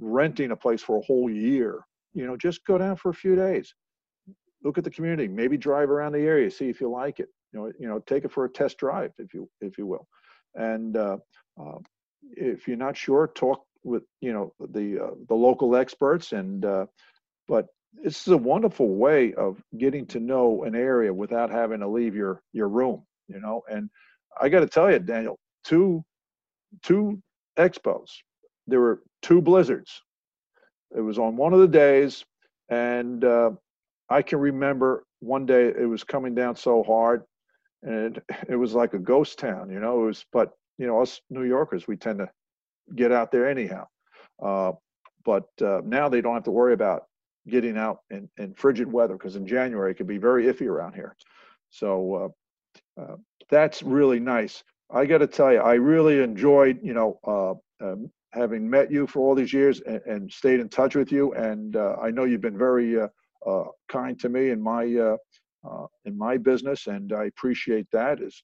[0.00, 1.80] renting a place for a whole year.
[2.14, 3.72] You know, just go down for a few days
[4.64, 7.28] look at the community, maybe drive around the area, see if you like it.
[7.52, 10.06] You know, you know, take it for a test drive, if you if you will.
[10.54, 11.16] And uh,
[11.60, 11.78] uh,
[12.22, 16.32] if you're not sure, talk with you know the uh, the local experts.
[16.32, 16.86] And uh,
[17.46, 17.66] but
[18.02, 22.14] this is a wonderful way of getting to know an area without having to leave
[22.14, 23.04] your your room.
[23.28, 23.90] You know, and
[24.40, 26.04] I got to tell you, Daniel, two
[26.82, 27.20] two
[27.58, 28.08] expos.
[28.66, 30.02] There were two blizzards.
[30.96, 32.24] It was on one of the days,
[32.68, 33.50] and uh,
[34.08, 37.24] I can remember one day it was coming down so hard,
[37.82, 39.70] and it, it was like a ghost town.
[39.70, 40.24] You know, it was.
[40.32, 42.28] But you know, us New Yorkers, we tend to
[42.94, 43.86] get out there anyhow.
[44.42, 44.72] Uh,
[45.24, 47.04] but uh, now they don't have to worry about
[47.48, 50.94] getting out in, in frigid weather because in January it can be very iffy around
[50.94, 51.16] here.
[51.70, 52.32] So
[52.96, 53.16] uh, uh,
[53.50, 54.62] that's really nice.
[54.90, 59.06] I got to tell you, I really enjoyed, you know, uh, um, having met you
[59.06, 61.32] for all these years and, and stayed in touch with you.
[61.34, 62.96] And uh, I know you've been very
[63.88, 64.84] kind to me in my
[66.04, 68.42] in my business, and I appreciate that is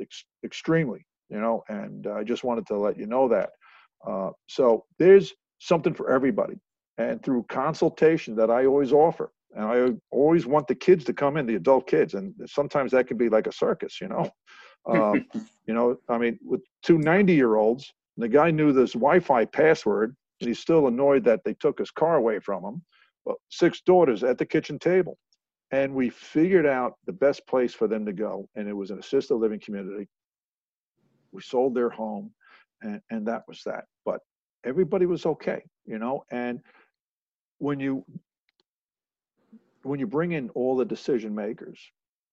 [0.00, 1.06] ex- extremely.
[1.28, 3.50] You know, and I just wanted to let you know that.
[4.06, 6.54] Uh, so there's something for everybody,
[6.98, 11.36] and through consultation that I always offer, and I always want the kids to come
[11.36, 14.00] in, the adult kids, and sometimes that can be like a circus.
[14.00, 14.30] You know,
[14.86, 15.26] um,
[15.66, 20.14] you know, I mean, with two 90 year olds, the guy knew this Wi-Fi password,
[20.40, 22.82] and he's still annoyed that they took his car away from him.
[23.24, 25.18] Well, six daughters at the kitchen table
[25.72, 28.98] and we figured out the best place for them to go and it was an
[28.98, 30.08] assisted living community
[31.32, 32.30] we sold their home
[32.82, 33.84] and, and that was that.
[34.04, 34.20] But
[34.64, 36.24] everybody was okay you know?
[36.30, 36.60] And
[37.58, 38.04] when you
[39.82, 41.80] when you bring in all the decision makers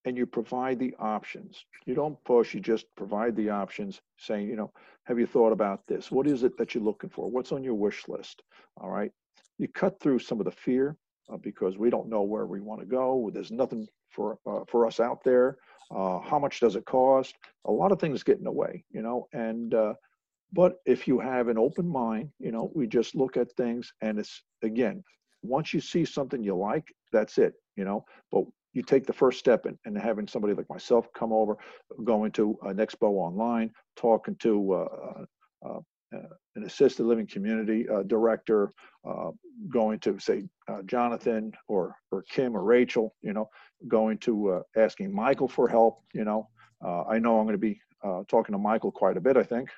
[0.05, 4.55] and you provide the options you don't push you just provide the options saying you
[4.55, 4.71] know
[5.05, 6.11] have you thought about this?
[6.11, 7.29] What is it that you're looking for?
[7.29, 8.41] What's on your wish list?
[8.77, 9.11] All right?
[9.57, 10.95] You cut through some of the fear
[11.29, 13.29] uh, because we don't know where we want to go.
[13.33, 15.57] There's nothing for uh, for us out there
[15.95, 17.35] uh, how much does it cost?
[17.65, 19.93] A lot of things get in the way you know and uh,
[20.51, 24.19] but if you have an open mind you know we just look at things and
[24.19, 25.03] it's again
[25.41, 29.37] once you see something you like that's it you know but you take the first
[29.37, 31.57] step in, in having somebody like myself come over
[32.03, 35.25] going to an expo online talking to uh,
[35.65, 35.79] uh,
[36.15, 36.19] uh,
[36.55, 38.71] an assisted living community uh, director
[39.07, 39.31] uh,
[39.69, 43.49] going to say uh, Jonathan or or Kim or Rachel, you know,
[43.87, 46.01] going to uh, asking Michael for help.
[46.13, 46.49] You know,
[46.83, 49.37] uh, I know I'm going to be uh, talking to Michael quite a bit.
[49.37, 49.69] I think,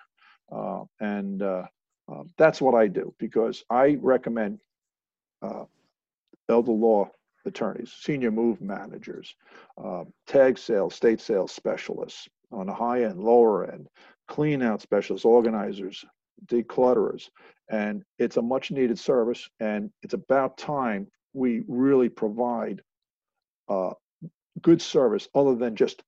[0.51, 1.64] uh, and uh,
[2.38, 4.60] that's what I do because I recommend
[6.49, 7.10] elder law
[7.45, 9.36] attorneys, senior move managers,
[10.28, 13.88] tag sales, estate sales specialists on the high end, lower end,
[14.28, 16.03] clean out specialists, organizers,
[16.47, 17.30] declutterers.
[17.70, 19.47] And it's a much needed service.
[19.60, 22.82] And it's about time we really provide
[23.70, 23.91] uh,
[24.61, 26.03] good service other than just,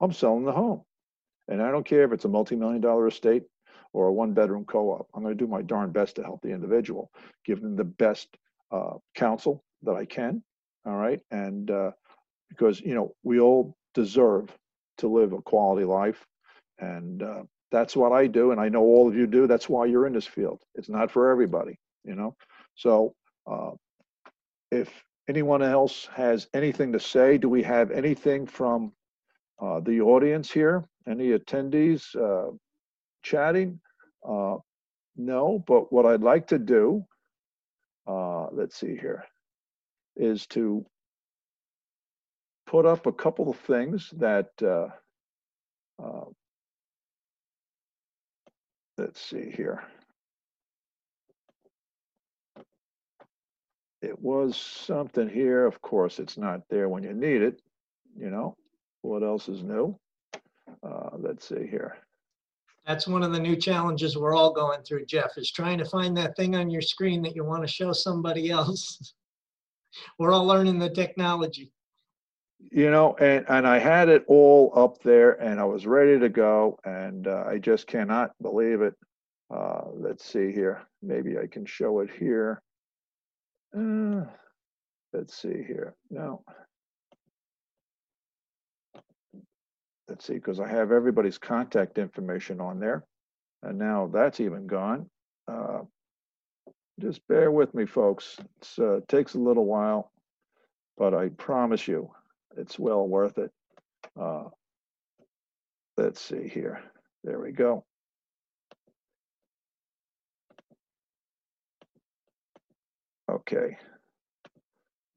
[0.00, 0.82] I'm selling the home.
[1.48, 3.44] And I don't care if it's a multi million dollar estate
[3.92, 5.08] or a one bedroom co op.
[5.14, 7.10] I'm going to do my darn best to help the individual,
[7.44, 8.28] give them the best
[8.70, 10.42] uh, counsel that I can.
[10.86, 11.20] All right.
[11.30, 11.90] And uh,
[12.48, 14.50] because, you know, we all deserve
[14.98, 16.24] to live a quality life.
[16.78, 19.46] And uh, that's what I do, and I know all of you do.
[19.46, 20.60] That's why you're in this field.
[20.74, 22.36] It's not for everybody, you know.
[22.74, 23.14] So,
[23.50, 23.70] uh,
[24.70, 24.90] if
[25.28, 28.92] anyone else has anything to say, do we have anything from
[29.60, 30.84] uh, the audience here?
[31.08, 32.52] Any attendees uh,
[33.22, 33.80] chatting?
[34.28, 34.56] Uh,
[35.16, 37.04] no, but what I'd like to do,
[38.06, 39.24] uh, let's see here,
[40.16, 40.84] is to
[42.66, 44.88] put up a couple of things that uh,
[46.02, 46.24] uh,
[48.98, 49.82] let's see here.
[54.02, 55.64] It was something here.
[55.64, 57.62] Of course, it's not there when you need it.
[58.18, 58.56] You know,
[59.02, 59.96] what else is new?
[60.82, 61.96] Uh, let's see here.
[62.84, 66.16] That's one of the new challenges we're all going through, Jeff, is trying to find
[66.16, 69.14] that thing on your screen that you want to show somebody else.
[70.18, 71.70] we're all learning the technology
[72.70, 76.28] you know and and i had it all up there and i was ready to
[76.28, 78.94] go and uh, i just cannot believe it
[79.52, 82.62] uh, let's see here maybe i can show it here
[83.76, 84.24] uh,
[85.12, 86.40] let's see here Now,
[90.08, 93.04] let's see because i have everybody's contact information on there
[93.62, 95.08] and now that's even gone
[95.48, 95.80] uh,
[97.00, 100.10] just bear with me folks it uh, takes a little while
[100.98, 102.10] but i promise you
[102.56, 103.50] it's well worth it.
[104.20, 104.44] Uh,
[105.96, 106.82] let's see here.
[107.24, 107.84] There we go.
[113.32, 113.78] Okay.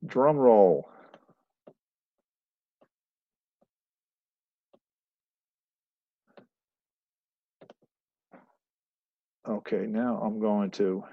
[0.06, 0.90] Drum roll.
[9.48, 11.04] Okay, now I'm going to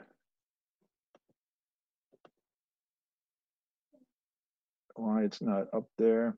[4.94, 6.36] why it's not up there.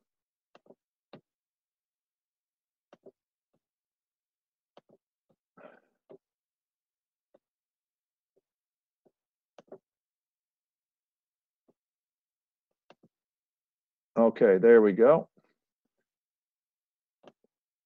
[14.16, 15.28] Okay, there we go.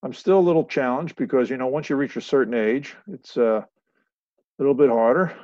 [0.02, 3.36] I'm still a little challenged because, you know, once you reach a certain age, it's
[3.36, 3.66] uh, a
[4.58, 5.34] little bit harder.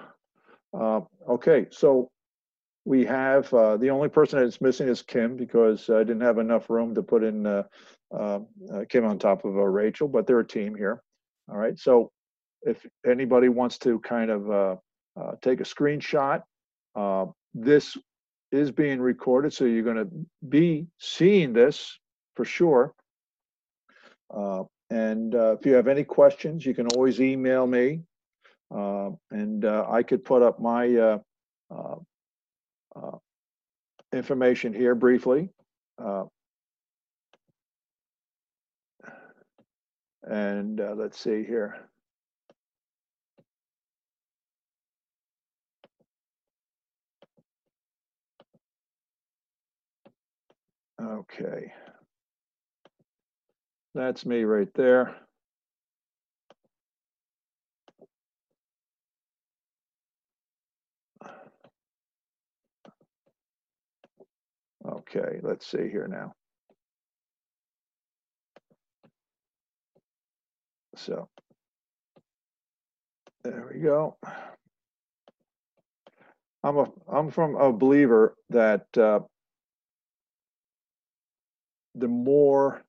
[0.73, 2.11] Uh, okay, so
[2.85, 6.69] we have uh, the only person that's missing is Kim because I didn't have enough
[6.69, 7.63] room to put in uh,
[8.15, 8.41] uh,
[8.73, 11.03] uh Kim on top of Rachel, but they're a team here.
[11.49, 11.79] All right.
[11.79, 12.13] So
[12.63, 14.79] if anybody wants to kind of
[15.41, 16.43] take a screenshot,
[17.55, 17.97] this
[18.55, 20.09] is being recorded, so you're going to
[20.49, 21.99] be seeing this
[22.37, 22.95] for sure.
[24.35, 28.01] Uh, and uh, if you have any questions, you can always email me,
[28.75, 31.19] uh, and uh, I could put up my uh,
[31.71, 33.17] uh,
[34.13, 35.51] information here briefly.
[40.27, 41.89] And let's see here.
[51.03, 51.73] Okay.
[53.95, 55.15] That's me right there.
[64.87, 66.33] Okay, let's see here now.
[70.97, 71.29] So
[73.43, 74.17] there we go.
[76.63, 79.21] I'm a I'm from a believer that uh,
[81.95, 82.83] the more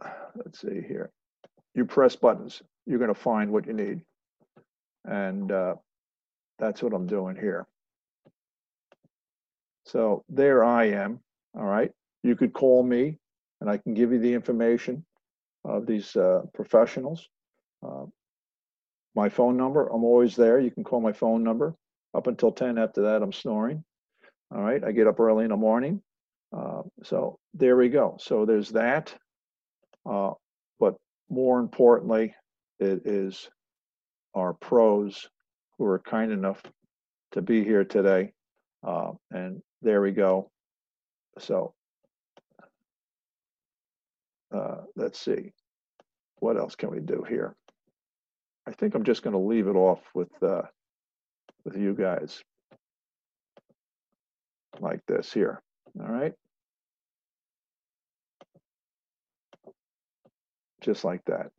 [0.36, 1.10] let's see here
[1.74, 4.00] you press buttons you're going to find what you need.
[5.04, 5.74] And uh,
[6.58, 7.66] that's what i'm doing here.
[9.84, 11.20] So there i am
[11.54, 11.90] all right?
[12.22, 13.18] You could call me
[13.60, 15.04] and i can give you the information
[15.64, 17.28] of these uh, professionals.
[17.86, 18.06] Uh,
[19.14, 20.58] my phone number i'm always there.
[20.58, 21.74] You can call my phone number.
[22.14, 23.84] Up until 10 after that i'm snoring
[24.54, 24.82] all right?
[24.82, 26.00] I get up early in the morning
[26.56, 28.16] uh, so there we go.
[28.20, 29.14] So there's that.
[30.08, 30.32] Uh,
[30.78, 30.94] but
[31.28, 32.34] more importantly,
[32.78, 33.48] it is
[34.34, 35.28] our pros
[35.78, 36.62] who are kind enough
[37.32, 38.32] to be here today.
[38.86, 40.50] Uh, and there we go.
[41.38, 41.74] So
[44.54, 45.52] uh, let's see.
[46.36, 47.54] What else can we do here?
[48.66, 50.62] I think I'm just going to leave it off with uh,
[51.64, 52.42] with you guys
[54.80, 55.62] like this here.
[56.00, 56.34] All right.
[60.86, 61.50] Just like that.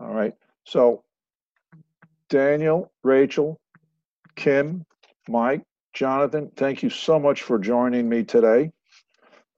[0.00, 0.32] All right.
[0.64, 1.04] So
[2.30, 3.60] Daniel, Rachel,
[4.36, 4.86] Kim,
[5.28, 5.62] Mike,
[5.92, 8.72] Jonathan, thank you so much for joining me today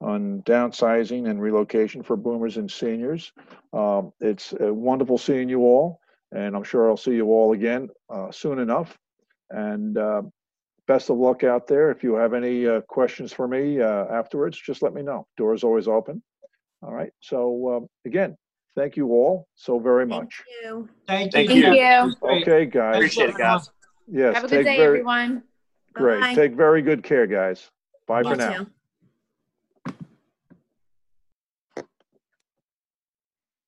[0.01, 3.33] on downsizing and relocation for boomers and seniors.
[3.73, 6.01] Um, it's uh, wonderful seeing you all,
[6.33, 8.99] and I'm sure I'll see you all again uh, soon enough.
[9.51, 10.23] And uh,
[10.89, 11.93] best of luck out there.
[11.93, 15.29] If you have any uh, questions for me uh, afterwards, just let me know.
[15.37, 16.25] Door's always open.
[16.83, 17.13] All right.
[17.21, 18.37] So um, again,
[18.77, 20.43] thank you all so very Thank much.
[20.62, 20.89] you.
[21.09, 21.62] Thank Thank you.
[21.62, 22.29] Thank you.
[22.43, 22.97] Okay, guys.
[22.97, 23.70] Appreciate it, guys.
[24.07, 24.35] Yes.
[24.37, 25.43] Have a good take day, very- everyone.
[25.95, 26.20] Great.
[26.20, 26.35] Bye.
[26.35, 27.70] Take very good care, guys.
[28.07, 28.57] Bye You for now.
[28.59, 28.66] too.